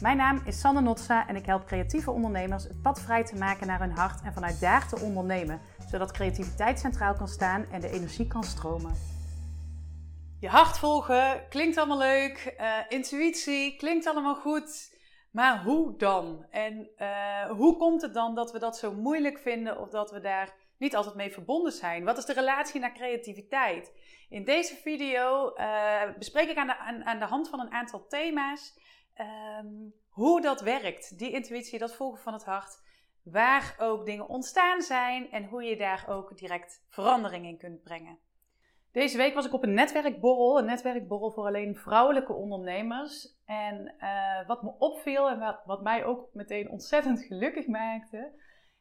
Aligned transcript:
Mijn 0.00 0.16
naam 0.16 0.42
is 0.44 0.60
Sanne 0.60 0.80
Notsa 0.80 1.28
en 1.28 1.36
ik 1.36 1.46
help 1.46 1.66
creatieve 1.66 2.10
ondernemers 2.10 2.64
het 2.64 2.82
pad 2.82 3.00
vrij 3.00 3.24
te 3.24 3.36
maken 3.36 3.66
naar 3.66 3.80
hun 3.80 3.90
hart 3.90 4.22
en 4.24 4.32
vanuit 4.32 4.60
daar 4.60 4.88
te 4.88 5.00
ondernemen, 5.00 5.60
zodat 5.90 6.12
creativiteit 6.12 6.78
centraal 6.78 7.14
kan 7.14 7.28
staan 7.28 7.66
en 7.72 7.80
de 7.80 7.90
energie 7.90 8.26
kan 8.26 8.44
stromen. 8.44 8.94
Je 10.38 10.48
hart 10.48 10.78
volgen 10.78 11.48
klinkt 11.48 11.76
allemaal 11.76 11.98
leuk, 11.98 12.54
uh, 12.60 12.76
intuïtie 12.88 13.76
klinkt 13.76 14.06
allemaal 14.06 14.34
goed, 14.34 14.96
maar 15.30 15.62
hoe 15.62 15.96
dan? 15.98 16.46
En 16.50 16.88
uh, 16.98 17.50
hoe 17.50 17.76
komt 17.76 18.02
het 18.02 18.14
dan 18.14 18.34
dat 18.34 18.52
we 18.52 18.58
dat 18.58 18.78
zo 18.78 18.92
moeilijk 18.92 19.38
vinden 19.38 19.80
of 19.80 19.90
dat 19.90 20.10
we 20.10 20.20
daar 20.20 20.52
niet 20.78 20.96
altijd 20.96 21.14
mee 21.14 21.32
verbonden 21.32 21.72
zijn? 21.72 22.04
Wat 22.04 22.18
is 22.18 22.24
de 22.24 22.32
relatie 22.32 22.80
naar 22.80 22.92
creativiteit? 22.92 23.92
In 24.28 24.44
deze 24.44 24.74
video 24.74 25.52
uh, 25.56 26.02
bespreek 26.18 26.48
ik 26.48 26.56
aan, 26.56 27.04
aan 27.04 27.18
de 27.18 27.24
hand 27.24 27.48
van 27.48 27.60
een 27.60 27.72
aantal 27.72 28.06
thema's 28.06 28.74
um, 29.20 29.94
hoe 30.08 30.40
dat 30.40 30.60
werkt. 30.60 31.18
Die 31.18 31.30
intuïtie, 31.30 31.78
dat 31.78 31.94
volgen 31.94 32.22
van 32.22 32.32
het 32.32 32.44
hart. 32.44 32.82
Waar 33.22 33.74
ook 33.78 34.06
dingen 34.06 34.28
ontstaan 34.28 34.80
zijn 34.80 35.30
en 35.30 35.44
hoe 35.44 35.62
je 35.62 35.76
daar 35.76 36.04
ook 36.08 36.38
direct 36.38 36.84
verandering 36.88 37.46
in 37.46 37.58
kunt 37.58 37.82
brengen. 37.82 38.18
Deze 38.92 39.16
week 39.16 39.34
was 39.34 39.46
ik 39.46 39.52
op 39.52 39.62
een 39.62 39.74
netwerkborrel, 39.74 40.58
een 40.58 40.64
netwerkborrel 40.64 41.30
voor 41.30 41.46
alleen 41.46 41.76
vrouwelijke 41.76 42.32
ondernemers. 42.32 43.38
En 43.46 43.94
uh, 43.98 44.46
wat 44.46 44.62
me 44.62 44.72
opviel 44.78 45.28
en 45.28 45.38
wat, 45.38 45.60
wat 45.64 45.82
mij 45.82 46.04
ook 46.04 46.28
meteen 46.32 46.70
ontzettend 46.70 47.22
gelukkig 47.22 47.66
maakte, 47.66 48.32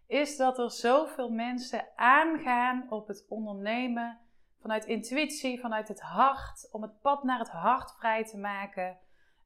is 0.07 0.37
dat 0.37 0.59
er 0.59 0.71
zoveel 0.71 1.29
mensen 1.29 1.87
aangaan 1.95 2.85
op 2.89 3.07
het 3.07 3.25
ondernemen 3.29 4.19
vanuit 4.61 4.85
intuïtie, 4.85 5.59
vanuit 5.59 5.87
het 5.87 6.01
hart, 6.01 6.69
om 6.71 6.81
het 6.81 7.01
pad 7.01 7.23
naar 7.23 7.39
het 7.39 7.49
hart 7.49 7.91
vrij 7.91 8.25
te 8.25 8.37
maken. 8.37 8.97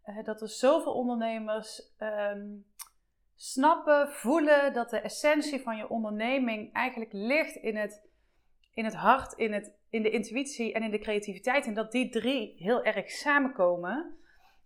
Uh, 0.05 0.23
dat 0.23 0.41
er 0.41 0.49
zoveel 0.49 0.93
ondernemers 0.93 1.93
um, 1.99 2.65
snappen, 3.35 4.11
voelen 4.11 4.73
dat 4.73 4.89
de 4.89 4.99
essentie 4.99 5.61
van 5.61 5.77
je 5.77 5.89
onderneming 5.89 6.73
eigenlijk 6.73 7.13
ligt 7.13 7.55
in 7.55 7.77
het, 7.77 8.09
in 8.73 8.85
het 8.85 8.93
hart, 8.93 9.33
in, 9.33 9.53
het, 9.53 9.75
in 9.89 10.03
de 10.03 10.09
intuïtie 10.09 10.73
en 10.73 10.83
in 10.83 10.91
de 10.91 10.99
creativiteit. 10.99 11.65
En 11.65 11.73
dat 11.73 11.91
die 11.91 12.09
drie 12.09 12.55
heel 12.57 12.83
erg 12.83 13.11
samenkomen. 13.11 14.17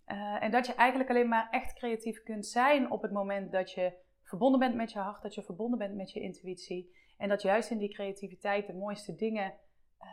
Uh, 0.06 0.42
en 0.42 0.50
dat 0.50 0.66
je 0.66 0.74
eigenlijk 0.74 1.10
alleen 1.10 1.28
maar 1.28 1.48
echt 1.50 1.72
creatief 1.72 2.22
kunt 2.22 2.46
zijn 2.46 2.90
op 2.90 3.02
het 3.02 3.12
moment 3.12 3.52
dat 3.52 3.72
je 3.72 3.92
verbonden 4.22 4.60
bent 4.60 4.74
met 4.74 4.92
je 4.92 4.98
hart, 4.98 5.22
dat 5.22 5.34
je 5.34 5.42
verbonden 5.42 5.78
bent 5.78 5.94
met 5.94 6.10
je 6.10 6.20
intuïtie. 6.20 6.94
En 7.16 7.28
dat 7.28 7.42
juist 7.42 7.70
in 7.70 7.78
die 7.78 7.92
creativiteit 7.92 8.66
de 8.66 8.74
mooiste 8.74 9.14
dingen 9.14 9.54
uh, 10.00 10.08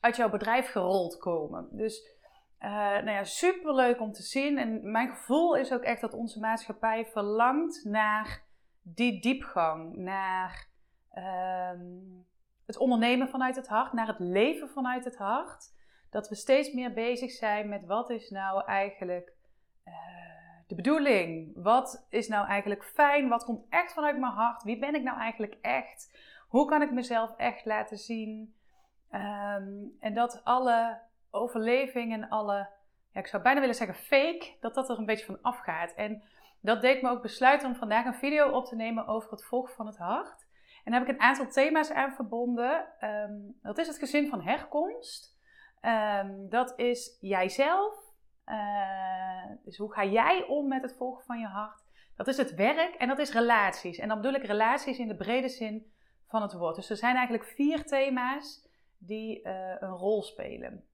uit 0.00 0.16
jouw 0.16 0.30
bedrijf 0.30 0.70
gerold 0.70 1.18
komen. 1.18 1.68
Dus 1.72 2.18
uh, 2.62 2.70
nou 2.70 3.10
ja, 3.10 3.24
super 3.24 3.74
leuk 3.74 4.00
om 4.00 4.12
te 4.12 4.22
zien. 4.22 4.58
En 4.58 4.90
mijn 4.90 5.08
gevoel 5.08 5.56
is 5.56 5.72
ook 5.72 5.82
echt 5.82 6.00
dat 6.00 6.14
onze 6.14 6.40
maatschappij 6.40 7.06
verlangt 7.06 7.84
naar 7.84 8.42
die 8.82 9.20
diepgang, 9.20 9.96
naar 9.96 10.68
uh, 11.14 11.80
het 12.66 12.76
ondernemen 12.76 13.28
vanuit 13.28 13.56
het 13.56 13.68
hart, 13.68 13.92
naar 13.92 14.06
het 14.06 14.18
leven 14.18 14.68
vanuit 14.68 15.04
het 15.04 15.16
hart. 15.16 15.78
Dat 16.10 16.28
we 16.28 16.34
steeds 16.34 16.72
meer 16.72 16.92
bezig 16.92 17.30
zijn 17.30 17.68
met 17.68 17.86
wat 17.86 18.10
is 18.10 18.30
nou 18.30 18.64
eigenlijk 18.64 19.32
uh, 19.86 19.94
de 20.66 20.74
bedoeling? 20.74 21.52
Wat 21.54 22.06
is 22.08 22.28
nou 22.28 22.46
eigenlijk 22.46 22.84
fijn? 22.84 23.28
Wat 23.28 23.44
komt 23.44 23.66
echt 23.68 23.92
vanuit 23.92 24.18
mijn 24.18 24.32
hart? 24.32 24.62
Wie 24.62 24.78
ben 24.78 24.94
ik 24.94 25.02
nou 25.02 25.18
eigenlijk 25.18 25.56
echt? 25.60 26.18
Hoe 26.48 26.68
kan 26.68 26.82
ik 26.82 26.92
mezelf 26.92 27.36
echt 27.36 27.64
laten 27.64 27.98
zien? 27.98 28.54
Um, 29.12 29.96
en 30.00 30.14
dat 30.14 30.40
alle 30.44 31.00
overleving 31.30 32.12
en 32.12 32.28
alle, 32.28 32.68
ja, 33.12 33.20
ik 33.20 33.26
zou 33.26 33.42
bijna 33.42 33.60
willen 33.60 33.74
zeggen 33.74 33.94
fake, 33.94 34.56
dat 34.60 34.74
dat 34.74 34.90
er 34.90 34.98
een 34.98 35.06
beetje 35.06 35.26
van 35.26 35.42
afgaat. 35.42 35.94
En 35.94 36.22
dat 36.60 36.80
deed 36.80 37.02
me 37.02 37.10
ook 37.10 37.22
besluiten 37.22 37.68
om 37.68 37.74
vandaag 37.74 38.04
een 38.04 38.14
video 38.14 38.50
op 38.50 38.64
te 38.64 38.76
nemen 38.76 39.06
over 39.06 39.30
het 39.30 39.44
volgen 39.44 39.74
van 39.74 39.86
het 39.86 39.96
hart. 39.96 40.48
En 40.84 40.92
daar 40.92 41.00
heb 41.00 41.08
ik 41.08 41.14
een 41.14 41.26
aantal 41.26 41.48
thema's 41.48 41.90
aan 41.90 42.12
verbonden. 42.12 42.86
Um, 43.00 43.58
dat 43.62 43.78
is 43.78 43.86
het 43.86 43.98
gezin 43.98 44.28
van 44.28 44.42
herkomst. 44.42 45.38
Um, 45.82 46.48
dat 46.48 46.78
is 46.78 47.16
jijzelf. 47.20 47.94
Uh, 48.46 49.44
dus 49.64 49.76
hoe 49.76 49.92
ga 49.92 50.04
jij 50.04 50.44
om 50.46 50.68
met 50.68 50.82
het 50.82 50.96
volgen 50.96 51.24
van 51.24 51.38
je 51.38 51.46
hart? 51.46 51.82
Dat 52.16 52.28
is 52.28 52.36
het 52.36 52.54
werk 52.54 52.94
en 52.94 53.08
dat 53.08 53.18
is 53.18 53.32
relaties. 53.32 53.98
En 53.98 54.08
dan 54.08 54.20
bedoel 54.20 54.34
ik 54.34 54.44
relaties 54.44 54.98
in 54.98 55.08
de 55.08 55.16
brede 55.16 55.48
zin 55.48 55.92
van 56.26 56.42
het 56.42 56.52
woord. 56.52 56.76
Dus 56.76 56.90
er 56.90 56.96
zijn 56.96 57.16
eigenlijk 57.16 57.48
vier 57.48 57.84
thema's 57.84 58.68
die 58.98 59.40
uh, 59.44 59.74
een 59.80 59.96
rol 59.96 60.22
spelen. 60.22 60.84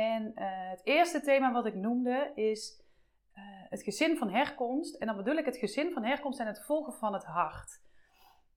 En 0.00 0.32
uh, 0.36 0.44
het 0.70 0.80
eerste 0.84 1.20
thema 1.20 1.52
wat 1.52 1.66
ik 1.66 1.74
noemde 1.74 2.32
is 2.34 2.82
uh, 3.36 3.42
het 3.68 3.82
gezin 3.82 4.16
van 4.16 4.30
herkomst. 4.30 4.94
En 4.94 5.06
dan 5.06 5.16
bedoel 5.16 5.36
ik 5.36 5.44
het 5.44 5.56
gezin 5.56 5.92
van 5.92 6.04
herkomst 6.04 6.40
en 6.40 6.46
het 6.46 6.64
volgen 6.64 6.92
van 6.92 7.12
het 7.12 7.24
hart. 7.24 7.80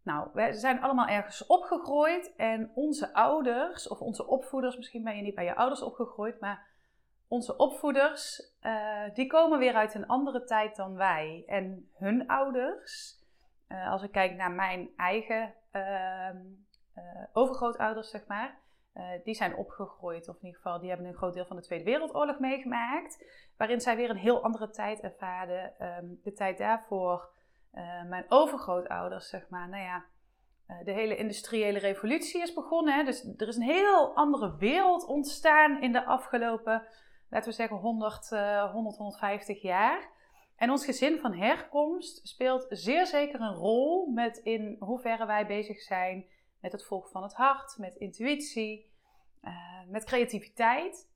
Nou, 0.04 0.30
wij 0.34 0.54
zijn 0.54 0.82
allemaal 0.82 1.08
ergens 1.08 1.46
opgegroeid 1.46 2.36
en 2.36 2.72
onze 2.74 3.14
ouders, 3.14 3.88
of 3.88 4.00
onze 4.00 4.28
opvoeders, 4.28 4.78
misschien 4.78 5.04
ben 5.04 5.16
je 5.16 5.22
niet 5.22 5.36
bij 5.36 5.46
je 5.46 5.56
ouders 5.56 5.82
opgegroeid, 5.82 6.40
maar 6.40 6.68
onze 7.28 7.58
opvoeders, 7.58 8.52
uh, 8.62 9.04
die 9.14 9.28
komen 9.28 9.60
weer 9.60 9.74
uit 9.74 9.94
een 9.94 10.08
andere 10.08 10.44
tijd 10.44 10.76
dan 10.76 10.96
wij. 10.96 11.44
En 11.48 11.90
hun 11.94 12.28
ouders, 12.28 13.22
als 13.68 14.04
ik 14.04 14.12
kijk 14.12 14.36
naar 14.36 14.52
mijn 14.52 14.90
eigen 14.98 15.54
ehm, 15.72 16.38
overgrootouders, 17.34 18.10
zeg 18.10 18.26
maar, 18.28 18.62
uh, 18.94 19.04
die 19.24 19.34
zijn 19.34 19.56
opgegroeid, 19.56 20.30
of 20.30 20.36
in 20.36 20.46
ieder 20.46 20.62
geval 20.62 20.80
die 20.80 20.90
hebben 20.90 21.08
een 21.08 21.14
groot 21.14 21.34
deel 21.34 21.46
van 21.46 21.56
de 21.56 21.62
Tweede 21.62 21.86
Wereldoorlog 21.86 22.40
meegemaakt, 22.40 23.26
waarin 23.58 23.82
zij 23.82 23.96
weer 23.96 24.10
een 24.10 24.16
heel 24.16 24.44
andere 24.44 24.70
tijd 24.70 25.00
ervaren. 25.00 25.74
Um, 25.80 26.20
de 26.24 26.34
tijd 26.34 26.58
daarvoor, 26.58 27.30
uh, 27.74 28.04
mijn 28.04 28.26
overgrootouders, 28.28 29.30
zeg 29.30 29.50
maar, 29.50 29.70
nou 29.70 29.84
ja, 29.84 30.06
uh, 30.68 30.86
de 30.86 30.92
hele 30.92 31.16
industriële 31.16 31.80
revolutie 31.80 32.42
is 32.42 32.54
begonnen. 32.54 33.06
Dus 33.06 33.34
er 33.38 33.48
is 33.48 33.56
een 33.56 33.62
heel 33.62 34.16
andere 34.16 34.56
wereld 34.58 35.06
ontstaan 35.06 35.82
in 35.82 35.92
de 35.92 36.06
afgelopen, 36.06 36.84
laten 37.30 37.50
we 37.50 37.56
zeggen, 37.56 37.78
100, 37.78 38.30
100 38.72 38.98
150 38.98 39.62
jaar. 39.62 40.10
En 40.56 40.70
ons 40.70 40.86
gezin 40.86 41.20
van 41.20 41.34
herkomst 41.34 42.28
speelt 42.28 42.66
zeer 42.70 43.06
zeker 43.06 43.42
een 43.42 43.54
rol 43.54 44.12
met 44.12 44.38
in 44.38 44.76
hoeverre 44.80 45.26
wij 45.26 45.46
bezig 45.46 45.82
zijn 45.82 46.26
met 46.64 46.72
het 46.72 46.86
volgen 46.86 47.12
van 47.12 47.24
het 47.24 47.34
hart, 47.34 47.78
met 47.78 47.96
intuïtie, 47.96 48.92
uh, 49.42 49.52
met 49.88 50.04
creativiteit. 50.04 51.12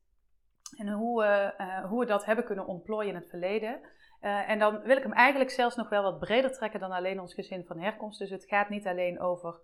En 0.78 0.90
hoe 0.90 1.22
we, 1.22 1.53
uh, 1.58 1.85
hoe 1.85 2.00
we 2.00 2.06
dat 2.06 2.25
hebben 2.25 2.46
kunnen 2.46 2.68
ontplooien 2.68 3.09
in 3.09 3.16
het 3.16 3.30
verleden. 3.30 3.80
Uh, 4.22 4.50
en 4.50 4.59
dan 4.59 4.81
wil 4.81 4.97
ik 4.97 5.03
hem 5.03 5.13
eigenlijk 5.13 5.50
zelfs 5.50 5.75
nog 5.75 5.90
wel 5.90 6.03
wat 6.03 6.19
breder 6.19 6.52
trekken 6.52 6.80
dan 6.80 6.91
alleen 6.91 7.19
ons 7.19 7.34
gezin 7.34 7.66
van 7.66 7.80
herkomst. 7.80 8.19
Dus 8.19 8.30
het 8.30 8.46
gaat 8.46 8.69
niet 8.69 8.88
alleen 8.88 9.19
over 9.19 9.56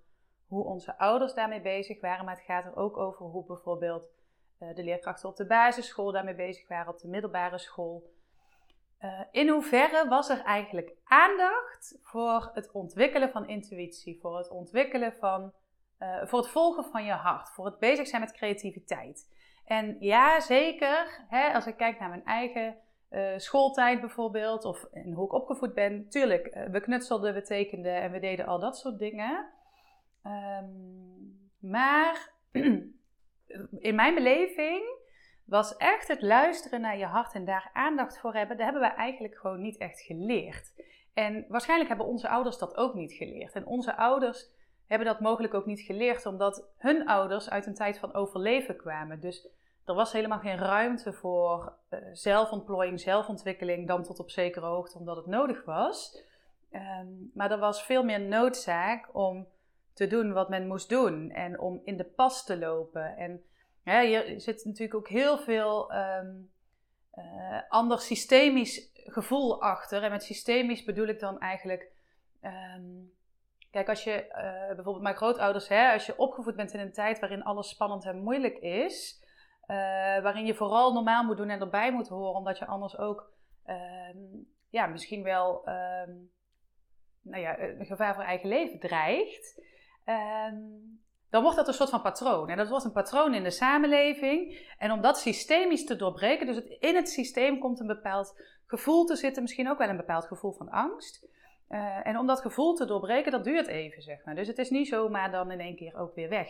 hoe 0.47 0.65
onze 0.65 0.97
ouders 0.97 1.33
daarmee 1.33 1.61
bezig 1.61 2.01
waren, 2.01 2.25
maar 2.25 2.35
het 2.35 2.45
gaat 2.45 2.65
er 2.65 2.75
ook 2.75 2.97
over 2.97 3.25
hoe 3.25 3.45
bijvoorbeeld 3.45 4.03
de 4.57 4.83
leerkrachten 4.83 5.29
op 5.29 5.35
de 5.35 5.45
basisschool 5.45 6.11
daarmee 6.11 6.35
bezig 6.35 6.67
waren, 6.67 6.93
op 6.93 6.99
de 6.99 7.07
middelbare 7.07 7.57
school. 7.57 8.11
in 9.31 9.49
hoeverre 9.49 10.07
was 10.07 10.29
er 10.29 10.41
eigenlijk 10.41 10.95
aandacht 11.03 11.99
voor 12.01 12.49
het 12.53 12.71
ontwikkelen 12.71 13.29
van 13.29 13.47
intuïtie, 13.47 14.19
voor 14.21 14.37
het 14.37 14.49
ontwikkelen 14.49 15.13
van 15.13 15.53
uh, 15.99 16.25
voor 16.25 16.39
het 16.39 16.49
volgen 16.49 16.83
van 16.83 17.03
je 17.03 17.11
hart, 17.11 17.49
voor 17.49 17.65
het 17.65 17.79
bezig 17.79 18.07
zijn 18.07 18.21
met 18.21 18.31
creativiteit. 18.31 19.31
En 19.65 19.95
ja, 19.99 20.39
zeker, 20.39 21.25
hè, 21.27 21.53
als 21.53 21.67
ik 21.67 21.77
kijk 21.77 21.99
naar 21.99 22.09
mijn 22.09 22.25
eigen 22.25 22.77
uh, 23.11 23.31
schooltijd 23.37 23.99
bijvoorbeeld, 23.99 24.65
of 24.65 24.87
in 24.91 25.13
hoe 25.13 25.25
ik 25.25 25.33
opgevoed 25.33 25.73
ben, 25.73 26.09
tuurlijk, 26.09 26.55
uh, 26.55 26.63
we 26.65 26.79
knutselden, 26.79 27.33
we 27.33 27.41
tekenden 27.41 28.01
en 28.01 28.11
we 28.11 28.19
deden 28.19 28.45
al 28.45 28.59
dat 28.59 28.77
soort 28.77 28.99
dingen. 28.99 29.45
Um, 30.25 31.51
maar 31.59 32.31
in 33.89 33.95
mijn 33.95 34.15
beleving 34.15 35.01
was 35.45 35.77
echt 35.77 36.07
het 36.07 36.21
luisteren 36.21 36.81
naar 36.81 36.97
je 36.97 37.05
hart 37.05 37.33
en 37.33 37.45
daar 37.45 37.69
aandacht 37.73 38.19
voor 38.19 38.33
hebben, 38.33 38.57
dat 38.57 38.65
hebben 38.65 38.89
we 38.89 38.95
eigenlijk 38.95 39.37
gewoon 39.37 39.61
niet 39.61 39.77
echt 39.77 40.01
geleerd. 40.01 40.73
En 41.13 41.45
waarschijnlijk 41.47 41.89
hebben 41.89 42.07
onze 42.07 42.29
ouders 42.29 42.57
dat 42.57 42.75
ook 42.75 42.93
niet 42.93 43.13
geleerd. 43.13 43.53
En 43.53 43.65
onze 43.65 43.95
ouders 43.95 44.49
hebben 44.87 45.07
dat 45.07 45.19
mogelijk 45.19 45.53
ook 45.53 45.65
niet 45.65 45.81
geleerd, 45.81 46.25
omdat 46.25 46.67
hun 46.77 47.07
ouders 47.07 47.49
uit 47.49 47.65
een 47.65 47.73
tijd 47.75 47.97
van 47.97 48.13
overleven 48.13 48.75
kwamen. 48.75 49.19
Dus 49.19 49.47
er 49.85 49.93
was 49.93 50.11
helemaal 50.11 50.39
geen 50.39 50.57
ruimte 50.57 51.13
voor 51.13 51.73
uh, 51.89 51.99
zelfontplooiing, 52.13 52.99
zelfontwikkeling, 52.99 53.87
dan 53.87 54.03
tot 54.03 54.19
op 54.19 54.29
zekere 54.29 54.65
hoogte, 54.65 54.97
omdat 54.97 55.15
het 55.15 55.25
nodig 55.25 55.65
was. 55.65 56.21
Um, 56.71 57.31
maar 57.33 57.51
er 57.51 57.59
was 57.59 57.83
veel 57.83 58.03
meer 58.03 58.21
noodzaak 58.21 59.09
om 59.11 59.47
te 59.93 60.07
doen 60.07 60.33
wat 60.33 60.49
men 60.49 60.67
moest 60.67 60.89
doen 60.89 61.31
en 61.31 61.59
om 61.59 61.81
in 61.83 61.97
de 61.97 62.03
pas 62.03 62.45
te 62.45 62.57
lopen. 62.57 63.17
En 63.17 63.43
ja, 63.83 64.01
hier 64.01 64.41
zit 64.41 64.65
natuurlijk 64.65 64.95
ook 64.95 65.07
heel 65.07 65.37
veel 65.37 65.93
um, 65.93 66.51
ander 67.69 67.99
systemisch 67.99 68.91
gevoel 68.93 69.61
achter. 69.61 70.03
En 70.03 70.11
met 70.11 70.23
systemisch 70.23 70.83
bedoel 70.83 71.07
ik 71.07 71.19
dan 71.19 71.39
eigenlijk 71.39 71.91
um, 72.41 73.13
Kijk, 73.73 73.89
als 73.89 74.03
je 74.03 74.25
uh, 74.27 74.75
bijvoorbeeld 74.75 75.01
mijn 75.01 75.15
grootouders, 75.15 75.67
hè, 75.67 75.91
als 75.91 76.05
je 76.05 76.17
opgevoed 76.17 76.55
bent 76.55 76.73
in 76.73 76.79
een 76.79 76.93
tijd 76.93 77.19
waarin 77.19 77.43
alles 77.43 77.69
spannend 77.69 78.05
en 78.05 78.23
moeilijk 78.23 78.57
is, 78.57 79.23
uh, 79.67 79.77
waarin 80.21 80.45
je 80.45 80.53
vooral 80.53 80.93
normaal 80.93 81.23
moet 81.23 81.37
doen 81.37 81.49
en 81.49 81.59
erbij 81.59 81.91
moet 81.91 82.07
horen, 82.07 82.33
omdat 82.33 82.57
je 82.57 82.65
anders 82.65 82.97
ook 82.97 83.31
uh, 83.65 83.75
ja, 84.69 84.85
misschien 84.85 85.23
wel 85.23 85.65
ehm, 85.65 86.11
nou 87.21 87.41
ja, 87.41 87.59
een 87.59 87.85
gevaar 87.85 88.15
voor 88.15 88.23
eigen 88.23 88.49
leven 88.49 88.79
dreigt, 88.79 89.61
ehm, 90.03 90.61
dan 91.29 91.41
wordt 91.41 91.57
dat 91.57 91.67
een 91.67 91.73
soort 91.73 91.89
van 91.89 92.01
patroon. 92.01 92.49
En 92.49 92.57
dat 92.57 92.69
wordt 92.69 92.85
een 92.85 92.91
patroon 92.91 93.33
in 93.33 93.43
de 93.43 93.51
samenleving. 93.51 94.67
En 94.77 94.91
om 94.91 95.01
dat 95.01 95.17
systemisch 95.17 95.85
te 95.85 95.95
doorbreken, 95.95 96.45
dus 96.45 96.59
in 96.59 96.95
het 96.95 97.09
systeem 97.09 97.59
komt 97.59 97.79
een 97.79 97.87
bepaald 97.87 98.41
gevoel 98.65 99.05
te 99.05 99.15
zitten, 99.15 99.41
misschien 99.41 99.69
ook 99.69 99.77
wel 99.77 99.89
een 99.89 99.97
bepaald 99.97 100.25
gevoel 100.25 100.51
van 100.51 100.69
angst. 100.69 101.27
Eh, 101.67 102.07
en 102.07 102.17
om 102.17 102.27
dat 102.27 102.41
gevoel 102.41 102.73
te 102.73 102.85
doorbreken, 102.85 103.31
dat 103.31 103.43
duurt 103.43 103.67
even, 103.67 104.01
zeg 104.01 104.25
maar. 104.25 104.35
Dus 104.35 104.47
het 104.47 104.57
is 104.57 104.69
niet 104.69 104.87
zomaar 104.87 105.31
dan 105.31 105.51
in 105.51 105.59
één 105.59 105.75
keer 105.75 105.97
ook 105.97 106.15
weer 106.15 106.29
weg. 106.29 106.49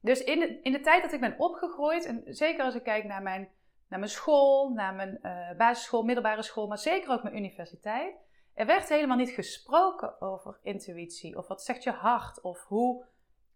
Dus 0.00 0.24
in 0.24 0.38
de, 0.38 0.60
in 0.62 0.72
de 0.72 0.80
tijd 0.80 1.02
dat 1.02 1.12
ik 1.12 1.20
ben 1.20 1.38
opgegroeid, 1.38 2.04
en 2.04 2.22
zeker 2.24 2.64
als 2.64 2.74
ik 2.74 2.82
kijk 2.82 3.04
naar 3.04 3.22
mijn, 3.22 3.48
naar 3.88 3.98
mijn 3.98 4.10
school, 4.10 4.70
naar 4.72 4.94
mijn 4.94 5.18
uh, 5.22 5.56
basisschool, 5.56 6.02
middelbare 6.02 6.42
school, 6.42 6.66
maar 6.66 6.78
zeker 6.78 7.10
ook 7.10 7.22
mijn 7.22 7.36
universiteit, 7.36 8.14
er 8.54 8.66
werd 8.66 8.88
helemaal 8.88 9.16
niet 9.16 9.30
gesproken 9.30 10.20
over 10.20 10.58
intuïtie. 10.62 11.36
Of 11.36 11.48
wat 11.48 11.62
zegt 11.62 11.82
je 11.82 11.90
hart? 11.90 12.40
Of 12.40 12.64
hoe 12.64 13.04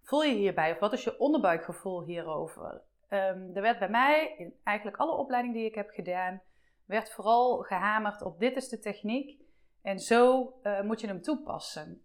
voel 0.02 0.22
je 0.22 0.34
hierbij? 0.34 0.72
Of 0.72 0.78
wat 0.78 0.92
is 0.92 1.04
je 1.04 1.18
onderbuikgevoel 1.18 2.04
hierover? 2.04 2.82
Um, 3.08 3.50
er 3.54 3.62
werd 3.62 3.78
bij 3.78 3.88
mij, 3.88 4.34
in 4.36 4.54
eigenlijk 4.62 4.96
alle 4.96 5.16
opleidingen 5.16 5.56
die 5.56 5.66
ik 5.66 5.74
heb 5.74 5.90
gedaan, 5.90 6.42
werd 6.84 7.10
vooral 7.10 7.58
gehamerd 7.58 8.22
op 8.22 8.38
dit 8.38 8.56
is 8.56 8.68
de 8.68 8.78
techniek 8.78 9.40
en 9.84 9.98
zo 9.98 10.52
uh, 10.62 10.80
moet 10.80 11.00
je 11.00 11.06
hem 11.06 11.22
toepassen. 11.22 12.02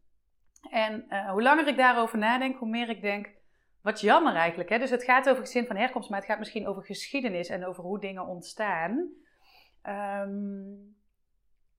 En 0.70 1.06
uh, 1.10 1.32
hoe 1.32 1.42
langer 1.42 1.68
ik 1.68 1.78
daarover 1.78 2.18
nadenk, 2.18 2.58
hoe 2.58 2.70
meer 2.70 2.90
ik 2.90 3.02
denk, 3.02 3.30
wat 3.82 4.02
jammer 4.02 4.36
eigenlijk. 4.36 4.70
Hè? 4.70 4.78
Dus 4.78 4.90
het 4.90 5.04
gaat 5.04 5.30
over 5.30 5.44
gezin 5.44 5.66
van 5.66 5.76
herkomst, 5.76 6.10
maar 6.10 6.20
het 6.20 6.28
gaat 6.28 6.40
misschien 6.40 6.68
over 6.68 6.84
geschiedenis 6.84 7.50
en 7.50 7.66
over 7.66 7.84
hoe 7.84 8.00
dingen 8.00 8.26
ontstaan. 8.26 9.10
Um, 9.84 10.98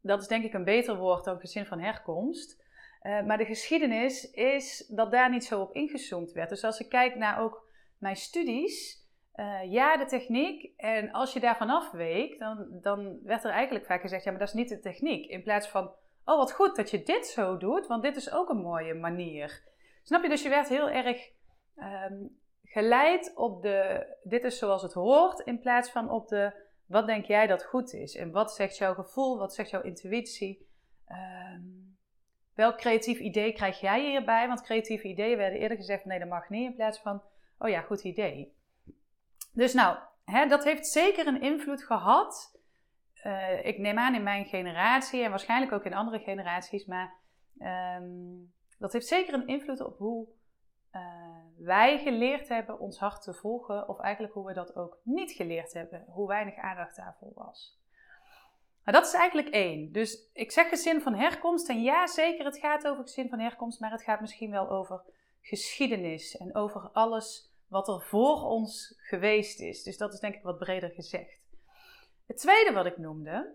dat 0.01 0.21
is 0.21 0.29
denk 0.29 0.45
ik 0.45 0.53
een 0.53 0.65
beter 0.65 0.97
woord 0.97 1.25
dan 1.25 1.41
gezin 1.41 1.67
van 1.67 1.81
herkomst. 1.81 2.63
Uh, 3.03 3.23
maar 3.23 3.39
de 3.39 3.45
geschiedenis 3.45 4.31
is 4.31 4.87
dat 4.89 5.11
daar 5.11 5.31
niet 5.31 5.45
zo 5.45 5.61
op 5.61 5.75
ingezoomd 5.75 6.33
werd. 6.33 6.49
Dus 6.49 6.65
als 6.65 6.81
ik 6.81 6.89
kijk 6.89 7.15
naar 7.15 7.41
ook 7.41 7.69
mijn 7.99 8.17
studies, 8.17 9.00
uh, 9.41 9.73
ja, 9.73 9.97
de 9.97 10.05
techniek. 10.05 10.73
En 10.77 11.13
als 11.13 11.33
je 11.33 11.41
daarvan 11.41 11.71
afweek, 11.71 12.39
dan, 12.39 12.67
dan 12.71 13.19
werd 13.23 13.45
er 13.45 13.51
eigenlijk 13.51 13.87
vaak 13.87 14.01
gezegd: 14.01 14.25
ja, 14.25 14.31
maar 14.31 14.41
dat 14.41 14.49
is 14.49 14.55
niet 14.55 14.69
de 14.69 14.81
techniek. 14.81 15.27
In 15.27 15.43
plaats 15.43 15.69
van: 15.69 15.85
oh, 16.25 16.37
wat 16.37 16.53
goed 16.53 16.77
dat 16.77 16.91
je 16.91 17.03
dit 17.03 17.27
zo 17.27 17.57
doet, 17.57 17.87
want 17.87 18.03
dit 18.03 18.17
is 18.17 18.33
ook 18.33 18.49
een 18.49 18.61
mooie 18.61 18.95
manier. 18.95 19.63
Snap 20.03 20.23
je? 20.23 20.29
Dus 20.29 20.43
je 20.43 20.49
werd 20.49 20.69
heel 20.69 20.91
erg 20.91 21.31
um, 21.77 22.39
geleid 22.65 23.33
op 23.35 23.63
de: 23.63 24.07
dit 24.23 24.45
is 24.45 24.59
zoals 24.59 24.83
het 24.83 24.93
hoort, 24.93 25.41
in 25.41 25.61
plaats 25.61 25.91
van 25.91 26.11
op 26.11 26.29
de: 26.29 26.53
wat 26.87 27.07
denk 27.07 27.25
jij 27.25 27.47
dat 27.47 27.65
goed 27.65 27.93
is? 27.93 28.17
En 28.17 28.31
wat 28.31 28.53
zegt 28.53 28.77
jouw 28.77 28.95
gevoel? 28.95 29.39
Wat 29.39 29.55
zegt 29.55 29.71
jouw 29.71 29.83
intuïtie? 29.83 30.69
Um, 31.09 31.97
welk 32.55 32.77
creatief 32.77 33.19
idee 33.19 33.53
krijg 33.53 33.81
jij 33.81 34.01
hierbij? 34.01 34.47
Want 34.47 34.63
creatieve 34.63 35.09
ideeën 35.09 35.37
werden 35.37 35.61
eerder 35.61 35.77
gezegd: 35.77 36.05
nee, 36.05 36.19
dat 36.19 36.29
mag 36.29 36.49
niet. 36.49 36.71
In 36.71 36.75
plaats 36.75 36.99
van: 36.99 37.23
oh 37.59 37.69
ja, 37.69 37.81
goed 37.81 38.05
idee. 38.05 38.59
Dus 39.53 39.73
nou, 39.73 39.99
hè, 40.25 40.47
dat 40.47 40.65
heeft 40.65 40.87
zeker 40.87 41.27
een 41.27 41.41
invloed 41.41 41.85
gehad. 41.85 42.59
Uh, 43.25 43.65
ik 43.67 43.79
neem 43.79 43.99
aan 43.99 44.15
in 44.15 44.23
mijn 44.23 44.45
generatie 44.45 45.23
en 45.23 45.31
waarschijnlijk 45.31 45.73
ook 45.73 45.85
in 45.85 45.95
andere 45.95 46.19
generaties, 46.19 46.87
maar 46.87 47.15
um, 47.99 48.53
dat 48.79 48.93
heeft 48.93 49.07
zeker 49.07 49.35
een 49.35 49.47
invloed 49.47 49.81
op 49.81 49.99
hoe 49.99 50.29
uh, 50.93 51.03
wij 51.57 51.99
geleerd 51.99 52.49
hebben 52.49 52.79
ons 52.79 52.99
hart 52.99 53.23
te 53.23 53.35
volgen, 53.35 53.89
of 53.89 53.99
eigenlijk 53.99 54.35
hoe 54.35 54.47
we 54.47 54.53
dat 54.53 54.77
ook 54.77 54.99
niet 55.03 55.33
geleerd 55.33 55.73
hebben, 55.73 56.05
hoe 56.09 56.29
weinig 56.29 56.57
aandacht 56.57 56.97
daarvoor 56.97 57.33
was. 57.35 57.79
Maar 58.85 58.95
dat 58.95 59.07
is 59.07 59.13
eigenlijk 59.13 59.49
één. 59.49 59.93
Dus 59.93 60.31
ik 60.33 60.51
zeg 60.51 60.69
gezin 60.69 61.01
van 61.01 61.15
herkomst, 61.15 61.69
en 61.69 61.83
ja, 61.83 62.07
zeker, 62.07 62.45
het 62.45 62.59
gaat 62.59 62.89
over 62.89 63.03
gezin 63.03 63.29
van 63.29 63.39
herkomst, 63.39 63.81
maar 63.81 63.91
het 63.91 64.03
gaat 64.03 64.21
misschien 64.21 64.51
wel 64.51 64.71
over 64.71 65.03
geschiedenis 65.41 66.37
en 66.37 66.55
over 66.55 66.91
alles 66.93 67.50
wat 67.71 67.89
er 67.89 68.01
voor 68.01 68.43
ons 68.43 68.95
geweest 68.99 69.61
is. 69.61 69.83
Dus 69.83 69.97
dat 69.97 70.13
is 70.13 70.21
denk 70.21 70.35
ik 70.35 70.43
wat 70.43 70.59
breder 70.59 70.91
gezegd. 70.91 71.39
Het 72.27 72.37
tweede 72.37 72.73
wat 72.73 72.87
ik 72.87 72.99
noemde 72.99 73.55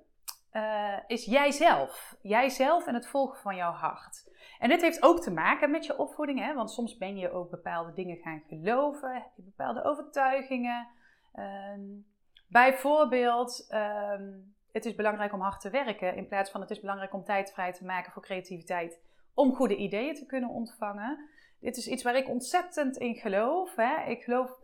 uh, 0.53 0.97
is 1.07 1.25
jijzelf. 1.25 2.15
Jijzelf 2.21 2.87
en 2.87 2.93
het 2.93 3.07
volgen 3.07 3.41
van 3.41 3.55
jouw 3.55 3.71
hart. 3.71 4.33
En 4.59 4.69
dit 4.69 4.81
heeft 4.81 5.03
ook 5.03 5.21
te 5.21 5.31
maken 5.31 5.71
met 5.71 5.85
je 5.85 5.97
opvoeding, 5.97 6.39
hè? 6.39 6.53
want 6.53 6.71
soms 6.71 6.97
ben 6.97 7.17
je 7.17 7.31
ook 7.31 7.49
bepaalde 7.49 7.93
dingen 7.93 8.17
gaan 8.17 8.43
geloven, 8.47 9.13
heb 9.13 9.31
je 9.35 9.41
bepaalde 9.41 9.83
overtuigingen. 9.83 10.87
Um, 11.35 12.05
bijvoorbeeld, 12.47 13.67
um, 13.69 14.55
het 14.71 14.85
is 14.85 14.95
belangrijk 14.95 15.33
om 15.33 15.41
hard 15.41 15.61
te 15.61 15.69
werken 15.69 16.15
in 16.15 16.27
plaats 16.27 16.51
van 16.51 16.61
het 16.61 16.69
is 16.69 16.79
belangrijk 16.79 17.13
om 17.13 17.23
tijd 17.23 17.53
vrij 17.53 17.73
te 17.73 17.85
maken 17.85 18.11
voor 18.11 18.21
creativiteit, 18.21 18.99
om 19.33 19.55
goede 19.55 19.75
ideeën 19.75 20.15
te 20.15 20.25
kunnen 20.25 20.49
ontvangen 20.49 21.29
dit 21.65 21.77
is 21.77 21.87
iets 21.87 22.03
waar 22.03 22.15
ik 22.15 22.29
ontzettend 22.29 22.97
in 22.97 23.15
geloof. 23.15 23.75
Hè? 23.75 24.09
Ik 24.09 24.23
geloof 24.23 24.59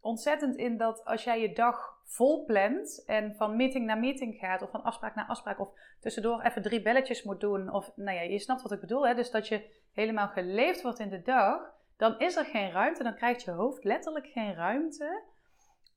ontzettend 0.00 0.56
in 0.56 0.76
dat 0.76 1.04
als 1.04 1.24
jij 1.24 1.40
je 1.40 1.52
dag 1.52 2.00
vol 2.04 2.44
plant 2.44 3.04
en 3.06 3.34
van 3.34 3.56
meeting 3.56 3.86
naar 3.86 3.98
meeting 3.98 4.38
gaat, 4.38 4.62
of 4.62 4.70
van 4.70 4.82
afspraak 4.82 5.14
naar 5.14 5.26
afspraak, 5.26 5.60
of 5.60 5.70
tussendoor 6.00 6.40
even 6.40 6.62
drie 6.62 6.82
belletjes 6.82 7.22
moet 7.22 7.40
doen, 7.40 7.72
of 7.72 7.92
nou 7.96 8.16
ja, 8.16 8.22
je 8.22 8.38
snapt 8.38 8.62
wat 8.62 8.72
ik 8.72 8.80
bedoel, 8.80 9.06
hè? 9.06 9.14
dus 9.14 9.30
dat 9.30 9.48
je 9.48 9.64
helemaal 9.92 10.28
geleefd 10.28 10.82
wordt 10.82 10.98
in 10.98 11.08
de 11.08 11.22
dag, 11.22 11.74
dan 11.96 12.18
is 12.18 12.36
er 12.36 12.44
geen 12.44 12.70
ruimte, 12.70 13.02
dan 13.02 13.14
krijgt 13.14 13.42
je 13.42 13.50
hoofd 13.50 13.84
letterlijk 13.84 14.26
geen 14.26 14.54
ruimte 14.54 15.22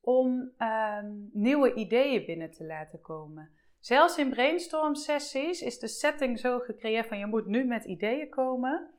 om 0.00 0.50
ehm, 0.56 1.12
nieuwe 1.32 1.74
ideeën 1.74 2.24
binnen 2.24 2.50
te 2.50 2.64
laten 2.64 3.00
komen. 3.00 3.50
Zelfs 3.80 4.18
in 4.18 4.30
brainstorm 4.30 4.94
sessies 4.94 5.62
is 5.62 5.78
de 5.78 5.88
setting 5.88 6.38
zo 6.38 6.58
gecreëerd 6.58 7.06
van 7.06 7.18
je 7.18 7.26
moet 7.26 7.46
nu 7.46 7.64
met 7.64 7.84
ideeën 7.84 8.28
komen. 8.28 8.90